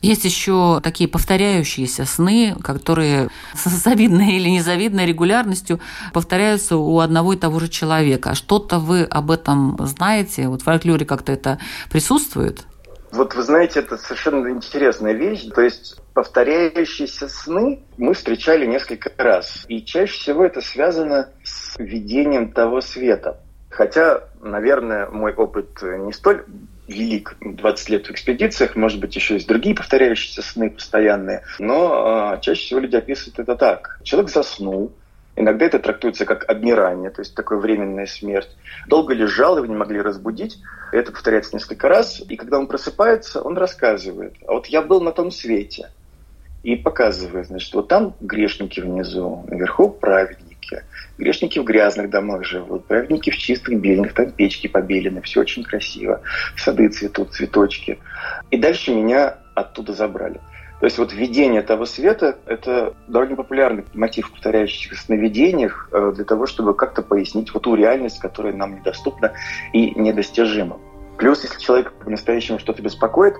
Есть 0.07 0.25
еще 0.25 0.81
такие 0.85 1.09
повторяющиеся 1.11 2.05
сны, 2.05 2.55
которые 2.63 3.29
с 3.55 3.65
завидной 3.69 4.37
или 4.37 4.49
незавидной 4.49 5.05
регулярностью 5.05 5.81
повторяются 6.15 6.77
у 6.77 7.01
одного 7.01 7.33
и 7.33 7.37
того 7.37 7.59
же 7.59 7.67
человека. 7.67 8.37
Что-то 8.37 8.79
вы 8.79 9.03
об 9.03 9.33
этом 9.33 9.77
знаете? 9.81 10.47
Вот 10.47 10.63
в 10.63 10.65
фольклоре 10.65 11.05
как-то 11.05 11.33
это 11.33 11.59
присутствует? 11.91 12.67
Вот 13.11 13.35
вы 13.35 13.43
знаете, 13.43 13.81
это 13.81 13.99
совершенно 13.99 14.49
интересная 14.49 15.13
вещь. 15.13 15.49
То 15.53 15.63
есть 15.63 16.01
повторяющиеся 16.15 17.29
сны 17.29 17.83
мы 17.97 18.15
встречали 18.15 18.65
несколько 18.65 19.11
раз. 19.19 19.65
И 19.67 19.85
чаще 19.85 20.13
всего 20.13 20.45
это 20.45 20.61
связано 20.61 21.31
с 21.43 21.77
видением 21.81 22.53
того 22.53 22.81
света. 22.81 23.41
Хотя, 23.71 24.21
наверное, 24.41 25.09
мой 25.11 25.35
опыт 25.35 25.83
не 25.83 26.13
столь 26.13 26.45
велик 26.89 27.37
20 27.41 27.89
лет 27.91 28.07
в 28.07 28.11
экспедициях, 28.11 28.77
может 28.77 29.01
быть, 29.01 29.15
еще 29.17 29.35
есть 29.35 29.49
другие 29.49 29.75
повторяющиеся 29.75 30.43
сны 30.43 30.71
постоянные, 30.71 31.43
но 31.59 32.35
э, 32.37 32.41
чаще 32.43 32.61
всего 32.61 32.81
люди 32.81 32.97
описывают 32.97 33.39
это 33.39 33.57
так. 33.57 34.01
Человек 34.05 34.31
заснул, 34.31 34.93
Иногда 35.39 35.67
это 35.67 35.79
трактуется 35.79 36.25
как 36.25 36.49
обмирание, 36.49 37.11
то 37.11 37.21
есть 37.21 37.35
такая 37.35 37.59
временная 37.59 38.07
смерть. 38.07 38.49
Долго 38.87 39.13
лежал, 39.13 39.59
его 39.59 39.67
не 39.67 39.77
могли 39.77 40.01
разбудить. 40.01 40.59
Это 40.93 41.13
повторяется 41.13 41.55
несколько 41.55 41.89
раз. 41.89 42.23
И 42.27 42.37
когда 42.37 42.59
он 42.59 42.67
просыпается, 42.67 43.43
он 43.43 43.59
рассказывает. 43.59 44.35
А 44.49 44.55
вот 44.55 44.67
я 44.69 44.81
был 44.81 45.03
на 45.03 45.13
том 45.13 45.31
свете. 45.31 45.91
И 46.63 46.75
показывает, 46.75 47.49
значит, 47.49 47.73
вот 47.75 47.89
там 47.89 48.15
грешники 48.21 48.81
внизу, 48.81 49.45
наверху 49.47 49.91
праведники. 49.91 50.46
Грешники 51.19 51.59
в 51.59 51.65
грязных 51.65 52.11
домах 52.11 52.45
живут, 52.45 52.87
праведники 52.87 53.31
в 53.31 53.37
чистых 53.37 53.81
белых, 53.81 54.13
там 54.13 54.31
печки 54.31 54.67
побелены, 54.67 55.23
все 55.23 55.41
очень 55.41 55.65
красиво. 55.65 56.21
Сады 56.57 56.89
цветут, 56.89 57.33
цветочки. 57.33 57.99
И 58.51 58.59
дальше 58.59 58.93
меня 58.93 59.39
оттуда 59.55 59.95
забрали. 59.95 60.41
То 60.81 60.85
есть 60.85 60.99
вот 60.99 61.15
видение 61.15 61.63
того 61.63 61.87
света– 61.87 62.37
это 62.47 62.95
довольно 63.09 63.37
популярный 63.37 63.85
мотив 63.95 64.29
в 64.29 64.33
повторяющихся 64.33 65.03
сновидениях 65.03 65.89
э, 65.91 66.13
для 66.15 66.25
того, 66.25 66.47
чтобы 66.47 66.75
как-то 66.75 67.01
пояснить 67.01 67.55
вот 67.55 67.63
ту 67.63 67.75
реальность, 67.75 68.19
которая 68.19 68.53
нам 68.53 68.77
недоступна 68.77 69.33
и 69.73 69.99
недостижима. 69.99 70.79
Плюс, 71.19 71.43
если 71.43 71.59
человек 71.59 71.93
по-настоящему 71.93 72.59
что-то 72.59 72.83
беспокоит, 72.83 73.35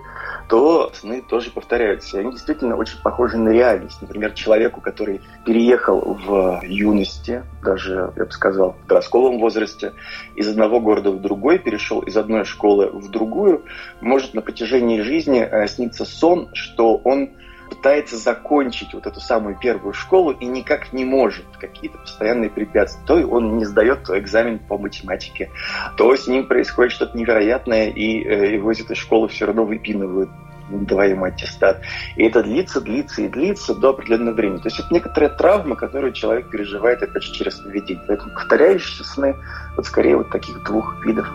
то 0.49 0.91
сны 0.95 1.23
тоже 1.23 1.51
повторяются. 1.51 2.17
И 2.17 2.21
они 2.21 2.33
действительно 2.33 2.77
очень 2.77 3.01
похожи 3.03 3.37
на 3.37 3.51
реальность. 3.51 4.01
Например, 4.01 4.33
человеку, 4.33 4.81
который 4.81 5.21
переехал 5.45 6.01
в 6.01 6.63
юности, 6.63 7.43
даже, 7.63 8.13
я 8.17 8.25
бы 8.25 8.31
сказал, 8.31 8.73
в 8.73 8.77
подростковом 8.83 9.39
возрасте, 9.39 9.93
из 10.37 10.49
одного 10.49 10.81
города 10.81 11.11
в 11.11 11.21
другой, 11.21 11.59
перешел 11.59 12.01
из 12.01 12.17
одной 12.17 12.45
школы 12.45 12.91
в 12.91 13.11
другую, 13.11 13.65
может 14.01 14.35
на 14.35 14.41
протяжении 14.41 15.01
жизни 15.01 15.41
э, 15.41 15.67
сниться 15.67 16.05
сон, 16.05 16.49
что 16.55 16.97
он 16.97 17.31
пытается 17.69 18.17
закончить 18.17 18.95
вот 18.95 19.07
эту 19.07 19.21
самую 19.21 19.57
первую 19.57 19.93
школу 19.93 20.33
и 20.33 20.47
никак 20.47 20.93
не 20.93 21.05
может. 21.05 21.45
Какие-то 21.59 21.99
постоянные 21.99 22.51
препятствия. 22.51 23.05
То 23.07 23.15
он 23.29 23.59
не 23.59 23.65
сдает 23.65 24.09
экзамен 24.11 24.59
по 24.59 24.79
математике, 24.79 25.51
то 25.97 26.15
с 26.15 26.27
ним 26.27 26.47
происходит 26.47 26.93
что-то 26.93 27.17
невероятное, 27.17 27.89
и 27.89 28.25
э, 28.25 28.55
его 28.55 28.73
из 28.73 28.81
этой 28.81 28.97
школы 28.97 29.29
все 29.29 29.47
равно 29.47 29.65
выпинывают 29.65 30.31
выдаваемый 30.69 31.31
аттестат. 31.31 31.83
И 32.17 32.25
это 32.25 32.43
длится, 32.43 32.81
длится 32.81 33.23
и 33.23 33.29
длится 33.29 33.75
до 33.75 33.91
определенного 33.91 34.35
времени. 34.35 34.59
То 34.59 34.69
есть 34.69 34.81
это 34.81 34.93
некоторая 34.93 35.31
травма, 35.31 35.77
которую 35.77 36.13
человек 36.13 36.51
переживает 36.51 37.03
опять 37.03 37.23
же 37.23 37.33
через 37.33 37.59
сновидение. 37.59 38.03
Поэтому 38.07 38.33
повторяющиеся 38.35 39.05
сны 39.05 39.37
вот 39.77 39.87
скорее 39.87 40.17
вот 40.17 40.31
таких 40.31 40.63
двух 40.65 41.05
видов. 41.05 41.29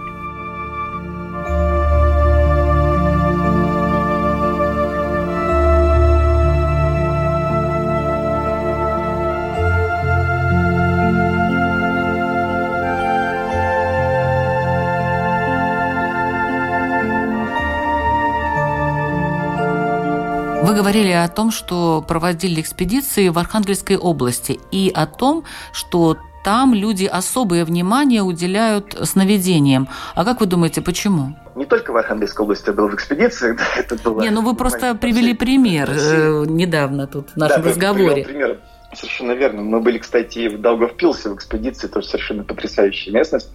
Вы 20.72 20.78
говорили 20.78 21.12
о 21.12 21.28
том, 21.28 21.52
что 21.52 22.02
проводили 22.08 22.62
экспедиции 22.62 23.28
в 23.28 23.38
Архангельской 23.38 23.98
области 23.98 24.58
и 24.72 24.90
о 24.96 25.06
том, 25.06 25.44
что 25.74 26.16
там 26.46 26.74
люди 26.74 27.04
особое 27.04 27.66
внимание 27.66 28.22
уделяют 28.22 28.98
сновидениям. 29.04 29.90
А 30.16 30.24
как 30.24 30.40
вы 30.40 30.46
думаете, 30.46 30.82
почему? 30.82 31.36
Не 31.58 31.66
только 31.66 31.92
в 31.92 31.98
Архангельской 31.98 32.46
области 32.46 32.68
я 32.68 32.74
был 32.74 32.88
в 32.88 32.96
экспедиции, 32.96 33.52
да, 33.58 33.66
это 33.76 33.98
было... 33.98 34.22
Не, 34.22 34.30
ну 34.30 34.42
вы 34.44 34.56
просто 34.56 34.96
привели 34.96 35.34
пример 35.34 35.90
э, 35.92 36.46
недавно 36.48 37.06
тут 37.06 37.32
в 37.32 37.36
нашем 37.36 37.64
да, 37.64 37.70
разговоре. 37.70 38.24
пример. 38.24 38.60
Совершенно 38.94 39.34
верно. 39.34 39.64
Мы 39.64 39.82
были, 39.82 39.98
кстати, 39.98 40.48
в 40.48 40.62
Даугавпилсе 40.62 41.30
в 41.30 41.36
экспедиции, 41.36 41.88
тоже 41.88 42.08
совершенно 42.08 42.46
потрясающая 42.46 43.12
местность, 43.12 43.50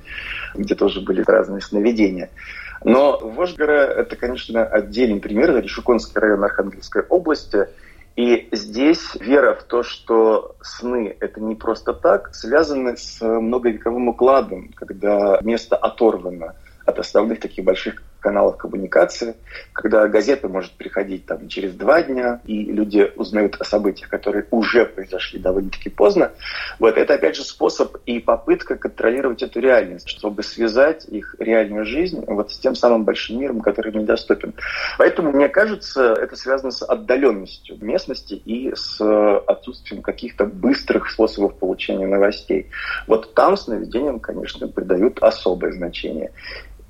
где 0.55 0.75
тоже 0.75 1.01
были 1.01 1.25
разные 1.27 1.63
сновидения. 1.63 2.29
Но 2.85 3.19
Вожгора– 3.19 3.87
это, 3.97 4.17
конечно, 4.17 4.65
отдельный 4.65 5.21
пример, 5.21 5.51
это 5.51 5.61
Решуконский 5.61 6.21
район 6.21 6.45
Архангельской 6.45 7.03
области. 7.03 7.69
И 8.17 8.49
здесь 8.53 9.15
вера 9.17 9.55
в 9.55 9.65
то, 9.65 9.83
что 9.83 10.57
сны– 10.63 11.15
это 11.21 11.41
не 11.41 11.55
просто 11.55 11.93
так, 11.93 12.35
связаны 12.35 12.97
с 12.97 13.21
многовековым 13.21 14.09
укладом, 14.09 14.71
когда 14.75 15.39
место 15.43 15.77
оторвано 15.77 16.55
от 16.87 16.99
основных 16.99 17.41
таких 17.41 17.65
больших 17.65 18.03
каналов 18.27 18.57
коммуникации, 18.57 19.37
когда 19.73 20.09
газета 20.09 20.49
может 20.49 20.73
приходить 20.73 21.27
там 21.27 21.47
через 21.47 21.75
два 21.75 22.03
дня, 22.03 22.41
и 22.45 22.65
люди 22.73 23.13
узнают 23.15 23.55
о 23.61 23.65
событиях, 23.65 24.11
которые 24.11 24.47
уже 24.51 24.85
произошли 24.85 25.39
довольно-таки 25.39 25.91
поздно. 25.91 26.33
Вот 26.81 26.99
это, 26.99 27.15
опять 27.15 27.37
же, 27.37 27.45
способ 27.45 27.99
и 28.05 28.19
попытка 28.19 28.75
контролировать 28.75 29.45
эту 29.45 29.61
реальность, 29.61 30.09
чтобы 30.09 30.43
связать 30.43 31.05
их 31.05 31.37
реальную 31.39 31.85
жизнь 31.85 32.25
вот 32.27 32.51
с 32.51 32.59
тем 32.59 32.75
самым 32.75 33.05
большим 33.05 33.39
миром, 33.39 33.61
который 33.61 33.93
недоступен. 33.93 34.55
Поэтому, 34.99 35.31
мне 35.31 35.49
кажется, 35.49 36.13
это 36.15 36.35
связано 36.35 36.73
с 36.73 36.83
отдаленностью 36.83 37.77
местности 37.81 38.35
и 38.35 38.75
с 38.75 39.01
отсутствием 39.47 40.03
каких-то 40.03 40.47
быстрых 40.47 41.13
способов 41.13 41.55
получения 41.55 42.09
новостей. 42.09 42.67
Вот 43.07 43.35
там 43.35 43.57
сновидениям, 43.57 44.19
конечно, 44.19 44.67
придают 44.67 45.23
особое 45.23 45.71
значение. 45.71 46.33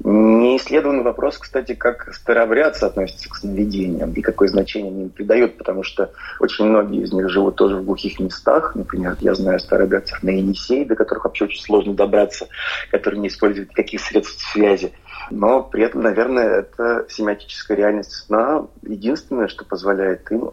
Не 0.09 0.57
исследован 0.57 1.03
вопрос, 1.03 1.37
кстати, 1.37 1.75
как 1.75 2.14
старообрядцы 2.14 2.85
относятся 2.85 3.29
к 3.29 3.35
сновидениям 3.35 4.12
и 4.12 4.21
какое 4.21 4.47
значение 4.47 4.92
они 4.92 5.03
им 5.03 5.11
придают, 5.11 5.59
потому 5.59 5.83
что 5.83 6.12
очень 6.38 6.66
многие 6.66 7.03
из 7.03 7.12
них 7.12 7.29
живут 7.29 7.57
тоже 7.57 7.75
в 7.75 7.85
глухих 7.85 8.21
местах. 8.21 8.77
Например, 8.77 9.16
я 9.19 9.35
знаю 9.35 9.59
старообрядцев 9.59 10.23
на 10.23 10.31
Енисей, 10.31 10.85
до 10.85 10.95
которых 10.95 11.25
вообще 11.25 11.47
очень 11.47 11.61
сложно 11.61 11.92
добраться, 11.95 12.47
которые 12.92 13.19
не 13.19 13.27
используют 13.27 13.71
никаких 13.71 14.01
средств 14.01 14.49
связи. 14.53 14.92
Но 15.31 15.62
при 15.62 15.85
этом, 15.85 16.03
наверное, 16.03 16.61
это 16.61 17.07
семиотическая 17.09 17.77
реальность 17.77 18.12
сна 18.12 18.67
единственное, 18.83 19.49
что 19.49 19.65
позволяет 19.65 20.31
им 20.31 20.51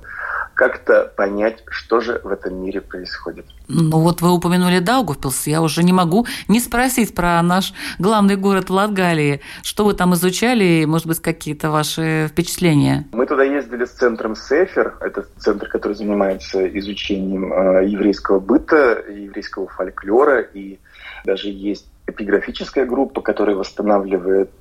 как-то 0.54 1.12
понять, 1.16 1.64
что 1.68 2.00
же 2.00 2.22
в 2.24 2.28
этом 2.28 2.62
мире 2.64 2.82
происходит. 2.82 3.46
Ну 3.68 4.00
вот 4.00 4.22
вы 4.22 4.32
упомянули 4.32 4.80
Даугавпилс, 4.80 5.48
я 5.48 5.62
уже 5.62 5.84
не 5.84 5.94
могу 5.94 6.28
не 6.48 6.60
спросить 6.60 7.16
про 7.16 7.42
наш 7.42 7.74
главный 7.98 8.36
город 8.36 8.70
Латгалии. 8.70 9.42
Что 9.64 9.86
вы 9.86 9.94
там 9.94 10.14
изучали, 10.14 10.86
может 10.86 11.08
быть, 11.08 11.22
какие-то 11.22 11.72
ваши 11.72 12.28
впечатления? 12.30 13.08
Мы 13.14 13.26
туда 13.26 13.44
ездили 13.44 13.86
с 13.86 13.92
центром 13.92 14.36
Сефер, 14.36 14.96
это 15.02 15.26
центр, 15.38 15.68
который 15.68 15.94
занимается 15.94 16.68
изучением 16.80 17.52
э, 17.52 17.88
еврейского 17.88 18.40
быта, 18.40 19.04
еврейского 19.10 19.68
фольклора, 19.68 20.42
и 20.42 20.80
даже 21.26 21.50
есть 21.50 21.88
эпиграфическая 22.08 22.86
группа, 22.86 23.22
которая 23.22 23.56
восстанавливает 23.56 24.52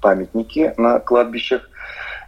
памятники 0.00 0.74
на 0.76 1.00
кладбищах. 1.00 1.68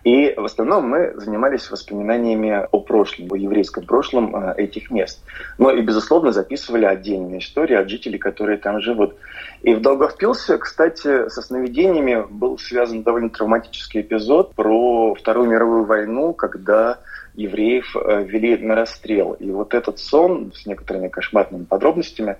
И 0.05 0.35
в 0.37 0.45
основном 0.45 0.89
мы 0.89 1.13
занимались 1.15 1.71
воспоминаниями 1.71 2.67
о 2.71 2.81
прошлом, 2.81 3.33
о 3.33 3.37
еврейском 3.37 3.87
прошлом 3.87 4.35
э, 4.35 4.55
этих 4.57 4.91
мест. 4.91 5.23
Но 5.59 5.71
и, 5.71 5.81
безусловно, 5.81 6.33
записывали 6.33 6.85
отдельные 6.85 7.39
истории 7.39 7.77
от 7.77 7.89
жителей, 7.89 8.19
которые 8.19 8.59
там 8.59 8.81
живут. 8.81 9.15
И 9.63 9.75
в 9.75 9.81
Долговпилсе, 9.81 10.59
кстати, 10.59 11.29
со 11.29 11.41
сновидениями 11.41 12.27
был 12.29 12.59
связан 12.59 13.05
довольно 13.05 13.31
травматический 13.31 14.01
эпизод 14.01 14.55
про 14.57 15.15
Вторую 15.15 15.49
мировую 15.49 15.85
войну, 15.85 16.33
когда 16.33 16.99
евреев 17.35 17.97
э, 17.97 18.25
вели 18.25 18.57
на 18.59 18.75
расстрел. 18.75 19.33
И 19.33 19.51
вот 19.51 19.75
этот 19.75 19.99
сон 19.99 20.53
с 20.55 20.67
некоторыми 20.67 21.09
кошмарными 21.09 21.65
подробностями 21.65 22.37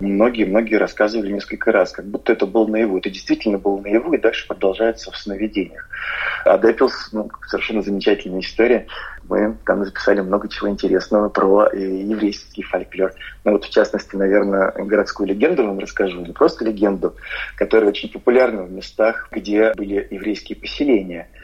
многие-многие 0.00 0.76
рассказывали 0.76 1.32
несколько 1.32 1.72
раз, 1.72 1.92
как 1.92 2.04
будто 2.06 2.32
это 2.32 2.46
был 2.46 2.68
наяву. 2.68 2.98
Это 2.98 3.10
действительно 3.10 3.58
было 3.58 3.80
наяву, 3.80 4.12
и 4.12 4.18
дальше 4.18 4.46
продолжается 4.46 5.10
в 5.10 5.16
сновидениях. 5.16 5.88
А 6.44 6.58
Дэппилс, 6.58 7.12
ну, 7.12 7.30
совершенно 7.46 7.82
замечательная 7.82 8.40
история. 8.40 8.86
Мы 9.28 9.56
там 9.64 9.84
записали 9.84 10.20
много 10.20 10.48
чего 10.48 10.68
интересного 10.68 11.30
про 11.30 11.68
э, 11.72 11.78
еврейский 11.78 12.62
фольклор. 12.62 13.14
Ну 13.44 13.52
вот, 13.52 13.64
в 13.64 13.70
частности, 13.70 14.16
наверное, 14.16 14.72
городскую 14.72 15.26
легенду 15.26 15.64
вам 15.64 15.78
расскажу, 15.78 16.20
не 16.20 16.32
просто 16.32 16.64
легенду, 16.64 17.16
которая 17.56 17.88
очень 17.88 18.10
популярна 18.10 18.62
в 18.64 18.70
местах, 18.70 19.28
где 19.30 19.72
были 19.74 20.06
еврейские 20.10 20.58
поселения– 20.58 21.28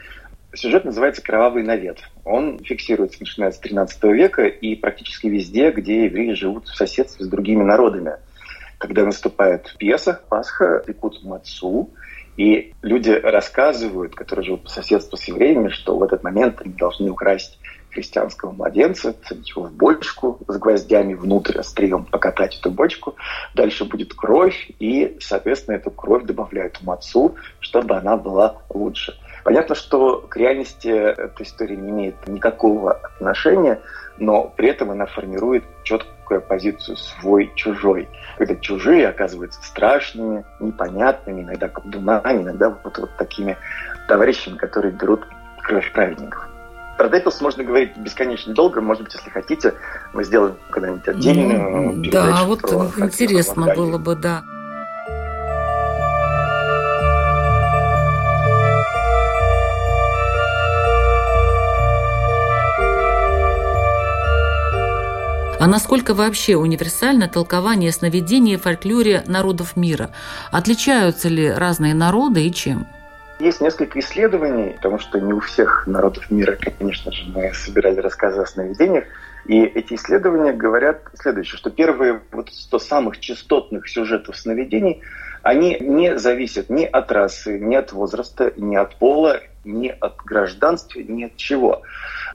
Сюжет 0.53 0.83
называется 0.83 1.21
«Кровавый 1.21 1.63
навет». 1.63 1.99
Он 2.25 2.59
фиксируется 2.59 3.17
начиная 3.21 3.51
с 3.51 3.59
13 3.59 4.03
века 4.03 4.43
и 4.43 4.75
практически 4.75 5.27
везде, 5.27 5.71
где 5.71 6.05
евреи 6.05 6.33
живут 6.33 6.67
в 6.67 6.75
соседстве 6.75 7.25
с 7.25 7.29
другими 7.29 7.63
народами. 7.63 8.17
Когда 8.77 9.05
наступает 9.05 9.73
Песах, 9.77 10.23
Пасха, 10.27 10.83
пекут 10.85 11.23
мацу, 11.23 11.91
и 12.35 12.73
люди 12.81 13.11
рассказывают, 13.11 14.15
которые 14.15 14.45
живут 14.45 14.63
по 14.63 14.69
соседству 14.69 15.15
с 15.15 15.23
евреями, 15.25 15.69
что 15.69 15.97
в 15.97 16.03
этот 16.03 16.23
момент 16.23 16.59
они 16.61 16.73
должны 16.73 17.09
украсть 17.09 17.57
христианского 17.91 18.51
младенца, 18.51 19.15
садить 19.23 19.49
его 19.49 19.63
в 19.63 19.73
бочку 19.73 20.39
с 20.47 20.57
гвоздями 20.57 21.13
внутрь, 21.13 21.59
острием 21.59 22.05
покатать 22.05 22.57
эту 22.59 22.71
бочку. 22.71 23.15
Дальше 23.53 23.85
будет 23.85 24.13
кровь, 24.13 24.71
и, 24.79 25.17
соответственно, 25.19 25.75
эту 25.75 25.91
кровь 25.91 26.23
добавляют 26.23 26.77
в 26.77 26.83
мацу, 26.83 27.35
чтобы 27.59 27.95
она 27.95 28.17
была 28.17 28.57
лучше. 28.69 29.17
Понятно, 29.43 29.75
что 29.75 30.19
к 30.29 30.37
реальности 30.37 30.87
эта 30.87 31.43
история 31.43 31.75
не 31.75 31.89
имеет 31.89 32.27
никакого 32.27 32.93
отношения, 32.93 33.79
но 34.17 34.43
при 34.55 34.69
этом 34.69 34.91
она 34.91 35.05
формирует 35.05 35.63
четкую 35.83 36.41
позицию 36.41 36.97
свой-чужой. 36.97 38.07
Когда 38.37 38.55
чужие 38.55 39.07
оказываются 39.07 39.61
страшными, 39.63 40.45
непонятными, 40.59 41.41
иногда 41.41 41.69
колдунами, 41.69 42.43
иногда 42.43 42.69
вот, 42.83 42.97
вот 42.97 43.17
такими 43.17 43.57
товарищами, 44.07 44.57
которые 44.57 44.93
берут 44.93 45.25
кровь 45.63 45.91
праведников. 45.91 46.47
Про 46.97 47.09
Деппелс 47.09 47.41
можно 47.41 47.63
говорить 47.63 47.97
бесконечно 47.97 48.53
долго. 48.53 48.79
Может 48.79 49.05
быть, 49.05 49.13
если 49.15 49.29
хотите, 49.31 49.73
мы 50.13 50.23
сделаем 50.23 50.55
когда-нибудь 50.69 51.07
отдельную 51.07 51.93
ну, 51.93 52.11
Да, 52.11 52.43
вот 52.45 52.61
интересно 52.99 53.73
было 53.73 53.97
бы, 53.97 54.15
да. 54.15 54.43
А 65.61 65.67
насколько 65.67 66.15
вообще 66.15 66.55
универсально 66.55 67.27
толкование 67.27 67.91
сновидений 67.91 68.55
в 68.55 68.63
фольклоре 68.63 69.23
народов 69.27 69.77
мира? 69.77 70.09
Отличаются 70.51 71.29
ли 71.29 71.51
разные 71.51 71.93
народы 71.93 72.47
и 72.47 72.51
чем? 72.51 72.87
Есть 73.39 73.61
несколько 73.61 73.99
исследований, 73.99 74.71
потому 74.77 74.97
что 74.97 75.19
не 75.19 75.33
у 75.33 75.39
всех 75.39 75.85
народов 75.85 76.31
мира, 76.31 76.57
конечно 76.59 77.11
же, 77.11 77.25
мы 77.31 77.53
собирали 77.53 77.99
рассказы 77.99 78.41
о 78.41 78.47
сновидениях. 78.47 79.03
И 79.45 79.61
эти 79.61 79.93
исследования 79.93 80.51
говорят 80.51 81.03
следующее, 81.13 81.59
что 81.59 81.69
первые 81.69 82.21
вот 82.31 82.49
100 82.51 82.79
самых 82.79 83.19
частотных 83.19 83.87
сюжетов 83.87 84.37
сновидений, 84.37 85.03
они 85.43 85.77
не 85.79 86.17
зависят 86.17 86.71
ни 86.71 86.85
от 86.85 87.11
расы, 87.11 87.59
ни 87.59 87.75
от 87.75 87.91
возраста, 87.91 88.51
ни 88.57 88.75
от 88.75 88.95
пола, 88.95 89.39
ни 89.63 89.87
от 89.87 90.17
гражданства, 90.17 90.99
ни 90.99 91.25
от 91.25 91.35
чего. 91.35 91.81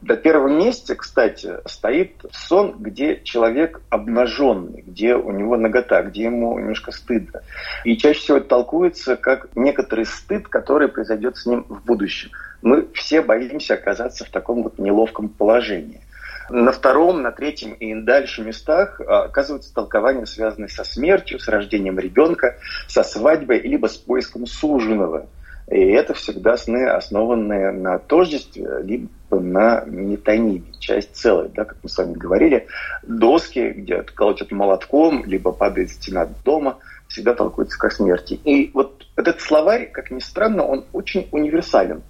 На 0.03 0.17
первом 0.17 0.59
месте, 0.59 0.95
кстати, 0.95 1.55
стоит 1.65 2.25
сон, 2.31 2.77
где 2.79 3.21
человек 3.23 3.81
обнаженный, 3.89 4.83
где 4.87 5.15
у 5.15 5.31
него 5.33 5.57
нагота, 5.57 6.03
где 6.03 6.25
ему 6.25 6.59
немножко 6.59 6.93
стыдно. 6.93 7.43
И 7.85 7.97
чаще 7.97 8.21
всего 8.21 8.37
это 8.39 8.49
толкуется 8.49 9.17
как 9.17 9.49
некоторый 9.55 10.05
стыд, 10.05 10.49
который 10.49 10.89
произойдет 10.89 11.37
с 11.37 11.47
ним 11.47 11.65
в 11.69 11.85
будущем. 11.85 12.31
Мы 12.63 12.87
все 12.95 13.23
боимся 13.23 13.75
оказаться 13.75 14.25
в 14.25 14.31
таком 14.31 14.63
вот 14.63 14.79
неловком 14.79 15.29
положении. 15.29 16.01
На 16.49 16.71
втором, 16.71 17.23
на 17.23 17.33
третьем 17.33 17.73
и 17.73 17.95
дальше 18.03 18.43
местах 18.43 19.01
а, 19.01 19.25
оказывается 19.25 19.75
толкование, 19.75 20.27
связанное 20.27 20.69
со 20.69 20.85
смертью, 20.85 21.41
с 21.41 21.49
рождением 21.49 21.99
ребенка, 21.99 22.57
со 22.87 23.03
свадьбой, 23.03 23.61
либо 23.63 23.89
с 23.89 23.97
поиском 23.97 24.47
суженого. 24.47 25.27
И 25.69 25.79
это 25.79 26.15
всегда 26.15 26.57
сны, 26.57 26.87
основанные 26.87 27.73
на 27.73 27.99
тождестве, 27.99 28.83
либо 28.83 29.09
на 29.31 29.85
метониме, 29.85 30.63
часть 30.79 31.17
целой, 31.17 31.49
да, 31.49 31.65
как 31.65 31.79
мы 31.83 31.89
с 31.89 31.99
вами 31.99 32.13
говорили. 32.13 32.69
Доски, 33.03 33.71
где 33.71 34.03
колотят 34.03 34.53
молотком, 34.53 35.25
либо 35.25 35.51
падает 35.51 35.91
стена 35.91 36.29
дома, 36.45 36.79
всегда 37.09 37.35
толкуются 37.35 37.79
как 37.79 37.93
смерти. 37.93 38.35
И 38.45 38.71
вот 38.75 39.07
этот 39.17 39.41
словарь, 39.41 39.91
как 39.91 40.13
ни 40.13 40.21
странно, 40.21 40.65
он 40.65 40.85
очень 40.93 41.29
универсален. 41.33 42.03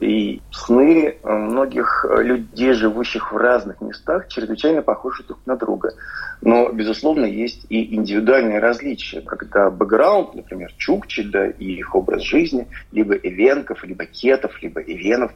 И 0.00 0.42
сны 0.52 1.16
э, 1.22 1.32
многих 1.32 2.04
э, 2.08 2.22
людей, 2.22 2.72
живущих 2.72 3.32
в 3.32 3.36
разных 3.36 3.80
местах, 3.80 4.28
чрезвычайно 4.28 4.82
похожи 4.82 5.24
друг 5.24 5.40
на 5.46 5.56
друга. 5.56 5.92
Но, 6.40 6.70
безусловно, 6.70 7.24
есть 7.24 7.66
и 7.68 7.94
индивидуальные 7.94 8.60
различия, 8.60 9.22
когда 9.22 9.70
бэкграунд, 9.70 10.34
например, 10.34 10.72
чукчи, 10.76 11.22
да, 11.24 11.48
и 11.48 11.72
их 11.72 11.94
образ 11.94 12.22
жизни, 12.22 12.68
либо 12.92 13.14
эвенков, 13.14 13.82
либо 13.84 14.04
кетов, 14.04 14.62
либо 14.62 14.80
эвенов, 14.80 15.32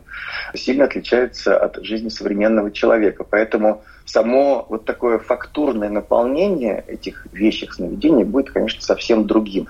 сильно 0.55 0.85
отличаются 0.85 1.59
от 1.59 1.83
жизни 1.85 2.09
современного 2.09 2.71
человека. 2.71 3.25
Поэтому 3.25 3.83
само 4.05 4.67
вот 4.69 4.85
такое 4.85 5.19
фактурное 5.19 5.89
наполнение 5.89 6.85
этих 6.87 7.27
вещих 7.33 7.75
сновидений 7.75 8.25
будет, 8.25 8.51
конечно, 8.51 8.81
совсем 8.81 9.27
другим 9.27 9.67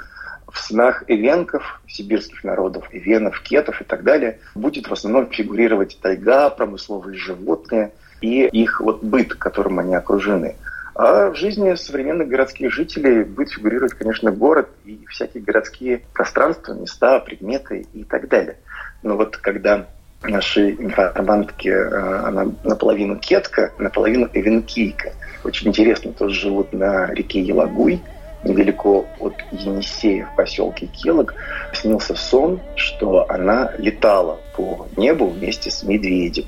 в 0.53 0.61
снах 0.61 1.05
эвенков, 1.09 1.81
сибирских 1.89 2.45
народов, 2.45 2.87
эвенов, 2.93 3.41
кетов 3.41 3.81
и 3.81 3.85
так 3.85 4.05
далее, 4.05 4.39
будет 4.55 4.89
в 4.89 4.93
основном 4.93 5.31
фигурировать 5.31 5.99
тайга, 6.01 6.51
промысловые 6.51 7.17
животные 7.17 7.93
и 8.21 8.47
их 8.47 8.81
вот 8.81 9.03
быт, 9.03 9.35
которым 9.35 9.79
они 9.79 9.95
окружены. 9.95 10.57
А 10.95 11.31
в 11.31 11.37
жизни 11.37 11.75
современных 11.75 12.29
городских 12.29 12.71
жителей 12.71 13.25
будет 13.25 13.51
фигурировать, 13.51 13.95
конечно, 13.95 14.31
город 14.31 14.69
и 14.85 15.01
всякие 15.09 15.43
городские 15.43 16.03
пространства, 16.13 16.75
места, 16.75 17.19
предметы 17.21 17.87
и 17.95 18.05
так 18.05 18.29
далее. 18.29 18.59
Но 19.03 19.17
вот 19.17 19.39
когда 19.39 19.87
нашей 20.23 20.73
информантки, 20.73 21.69
э, 21.69 22.27
она 22.27 22.47
наполовину 22.63 23.17
кетка, 23.17 23.73
наполовину 23.79 24.29
эвенкийка. 24.33 25.13
Очень 25.45 25.69
интересно, 25.69 26.13
тоже 26.13 26.41
живут 26.41 26.73
на 26.73 27.13
реке 27.13 27.41
Елагуй, 27.41 28.01
недалеко 28.45 29.07
от 29.19 29.35
Енисея 29.53 30.27
в 30.27 30.37
поселке 30.37 30.87
Келок 30.87 31.35
снился 31.73 32.15
сон, 32.15 32.61
что 32.77 33.31
она 33.31 33.73
летала 33.79 34.39
по 34.57 34.87
небу 34.97 35.27
вместе 35.27 35.71
с 35.71 35.83
медведем. 35.83 36.45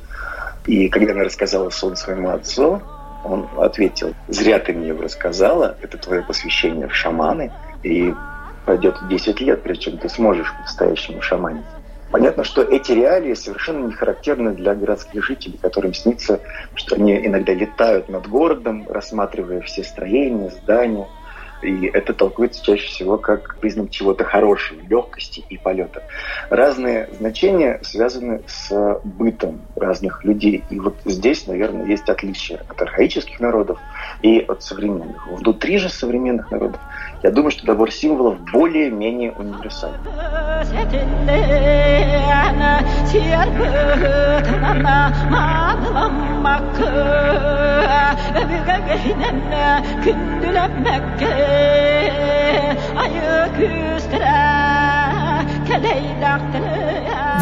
И 0.66 0.88
когда 0.88 1.12
она 1.12 1.24
рассказала 1.24 1.70
сон 1.70 1.96
своему 1.96 2.30
отцу, 2.30 2.83
он 3.24 3.48
ответил, 3.59 4.14
зря 4.28 4.59
ты 4.59 4.72
мне 4.72 4.88
его 4.88 5.02
рассказала, 5.02 5.76
это 5.83 5.96
твое 5.98 6.22
посвящение 6.22 6.88
в 6.88 6.94
шаманы, 6.94 7.52
и 7.83 8.14
пройдет 8.66 8.96
10 9.09 9.40
лет, 9.40 9.62
прежде 9.62 9.85
чем 9.85 9.98
ты 9.98 10.09
сможешь 10.09 10.52
по-настоящему 10.52 11.22
шаманить. 11.22 11.64
Понятно, 12.11 12.44
что 12.44 12.62
эти 12.62 12.92
реалии 12.92 13.35
совершенно 13.35 13.87
не 13.87 13.92
характерны 13.92 14.52
для 14.52 14.74
городских 14.74 15.24
жителей, 15.24 15.59
которым 15.61 15.94
снится, 15.94 16.40
что 16.74 16.96
они 16.96 17.26
иногда 17.26 17.52
летают 17.52 18.09
над 18.09 18.28
городом, 18.28 18.87
рассматривая 18.88 19.61
все 19.62 19.83
строения, 19.85 20.50
здания– 20.50 21.07
и 21.64 21.87
это 21.87 22.12
толкуется 22.12 22.64
чаще 22.64 22.87
всего 22.87 23.16
как 23.16 23.57
признак 23.57 23.90
чего-то 23.90 24.24
хорошего, 24.24 24.81
легкости 24.88 25.44
и 25.48 25.57
полета. 25.57 26.03
Разные 26.50 27.09
значения 27.18 27.81
связаны 27.83 28.42
с 28.46 29.00
бытом 29.05 29.61
разных 29.77 30.24
людей. 30.24 30.62
И 30.70 30.79
вот 30.79 30.96
здесь, 31.05 31.46
наверное, 31.46 31.87
есть 31.87 32.09
отличие 32.09 32.59
от 32.68 32.81
архаических 32.81 33.40
народов 33.40 33.79
и 34.22 34.40
от 34.40 34.62
современных. 34.62 35.27
Внутри 35.29 35.79
же 35.79 35.88
современных 35.88 36.50
народов, 36.50 36.81
я 37.22 37.31
думаю, 37.31 37.50
что 37.50 37.66
набор 37.66 37.90
символов 37.90 38.38
более-менее 38.53 39.33
универсальный. 39.33 39.98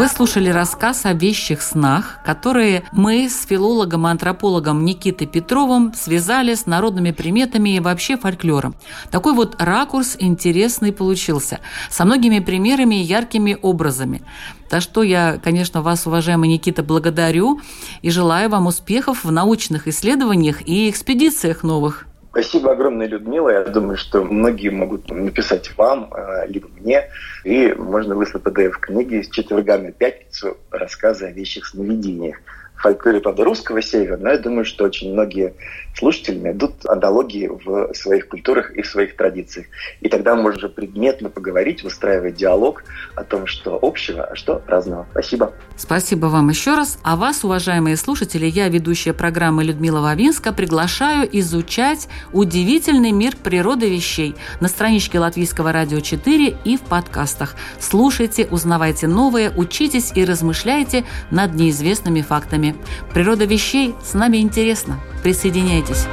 Вы 0.02 0.08
слушали 0.08 0.48
рассказ 0.48 1.04
о 1.04 1.12
вещих 1.12 1.62
снах, 1.62 2.18
которые 2.24 2.82
мы 2.92 3.28
с 3.28 3.46
филологом-антропологом 3.46 4.84
Никитой 4.84 5.28
Петровым 5.28 5.94
связали 5.94 6.54
с 6.54 6.66
народными 6.66 7.12
приметами 7.12 7.76
и 7.76 7.80
вообще 7.80 8.16
фольклором. 8.16 8.74
Такой 9.12 9.32
вот 9.32 9.62
ракурс 9.62 10.16
интересный 10.18 10.92
получился, 10.92 11.60
со 11.88 12.04
многими 12.04 12.40
примерами 12.40 12.96
и 12.96 13.04
яркими 13.04 13.56
образами. 13.62 14.22
За 14.70 14.80
что 14.80 15.04
я, 15.04 15.38
конечно, 15.40 15.82
вас, 15.82 16.04
уважаемый 16.06 16.48
Никита, 16.48 16.82
благодарю 16.82 17.60
и 18.00 18.10
желаю 18.10 18.48
вам 18.48 18.66
успехов 18.66 19.22
в 19.22 19.30
научных 19.30 19.86
исследованиях 19.86 20.66
и 20.66 20.90
экспедициях 20.90 21.62
новых. 21.62 22.06
Спасибо 22.32 22.72
огромное, 22.72 23.06
Людмила. 23.06 23.50
Я 23.50 23.64
думаю, 23.64 23.98
что 23.98 24.24
многие 24.24 24.70
могут 24.70 25.10
написать 25.10 25.70
вам, 25.76 26.10
э, 26.14 26.46
либо 26.46 26.66
мне, 26.80 27.10
и 27.44 27.74
можно 27.74 28.14
выслать 28.14 28.42
PDF 28.42 28.72
книги 28.80 29.20
с 29.20 29.28
четверга 29.28 29.76
на 29.76 29.92
пятницу. 29.92 30.56
Рассказы 30.70 31.26
о 31.26 31.30
вещих 31.30 31.66
сновидениях 31.66 32.38
фольклоре, 32.82 33.20
правда, 33.20 33.44
русского 33.44 33.80
севера, 33.80 34.16
но 34.16 34.30
я 34.30 34.38
думаю, 34.38 34.64
что 34.64 34.84
очень 34.84 35.12
многие 35.12 35.54
слушатели 35.96 36.38
найдут 36.38 36.84
аналогии 36.86 37.48
в 37.48 37.94
своих 37.94 38.28
культурах 38.28 38.72
и 38.74 38.82
в 38.82 38.86
своих 38.86 39.16
традициях. 39.16 39.66
И 40.00 40.08
тогда 40.08 40.34
можно 40.34 40.58
уже 40.58 40.68
предметно 40.68 41.28
поговорить, 41.28 41.82
выстраивать 41.82 42.34
диалог 42.34 42.84
о 43.14 43.24
том, 43.24 43.46
что 43.46 43.78
общего, 43.80 44.24
а 44.24 44.34
что 44.34 44.62
разного. 44.66 45.06
Спасибо. 45.12 45.52
Спасибо 45.76 46.26
вам 46.26 46.48
еще 46.48 46.74
раз. 46.74 46.98
А 47.02 47.16
вас, 47.16 47.44
уважаемые 47.44 47.96
слушатели, 47.96 48.46
я, 48.46 48.68
ведущая 48.68 49.12
программы 49.12 49.64
Людмила 49.64 50.00
Вавинска, 50.00 50.52
приглашаю 50.52 51.28
изучать 51.38 52.08
удивительный 52.32 53.12
мир 53.12 53.36
природы 53.36 53.88
вещей 53.88 54.34
на 54.60 54.68
страничке 54.68 55.18
Латвийского 55.18 55.72
радио 55.72 56.00
4 56.00 56.56
и 56.64 56.76
в 56.76 56.80
подкастах. 56.80 57.54
Слушайте, 57.78 58.48
узнавайте 58.50 59.06
новое, 59.06 59.52
учитесь 59.56 60.12
и 60.14 60.24
размышляйте 60.24 61.04
над 61.30 61.54
неизвестными 61.54 62.22
фактами. 62.22 62.71
Природа 63.12 63.44
вещей 63.44 63.94
с 64.04 64.14
нами 64.14 64.38
интересна. 64.38 64.98
Присоединяйтесь. 65.22 66.06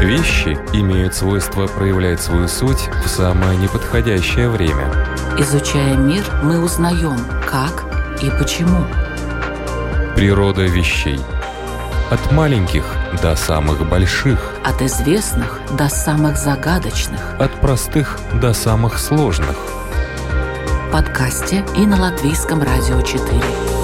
Вещи 0.00 0.58
имеют 0.72 1.14
свойство 1.14 1.66
проявлять 1.66 2.20
свою 2.20 2.48
суть 2.48 2.88
в 3.04 3.08
самое 3.08 3.56
неподходящее 3.56 4.48
время– 4.48 4.92
Изучая 5.38 5.96
мир, 5.96 6.24
мы 6.42 6.62
узнаем, 6.62 7.16
как 7.50 7.84
и 8.22 8.28
почему. 8.38 8.84
Природа 10.14 10.62
вещей. 10.62 11.18
От 12.10 12.30
маленьких 12.32 12.84
до 13.22 13.34
самых 13.34 13.88
больших. 13.88 14.52
От 14.62 14.82
известных 14.82 15.58
до 15.78 15.88
самых 15.88 16.36
загадочных. 16.36 17.18
От 17.40 17.50
простых 17.62 18.18
до 18.42 18.52
самых 18.52 18.98
сложных. 18.98 19.56
Подкасте 20.92 21.64
и 21.74 21.86
на 21.86 21.98
Латвийском 21.98 22.62
радио 22.62 23.00
4. 23.00 23.81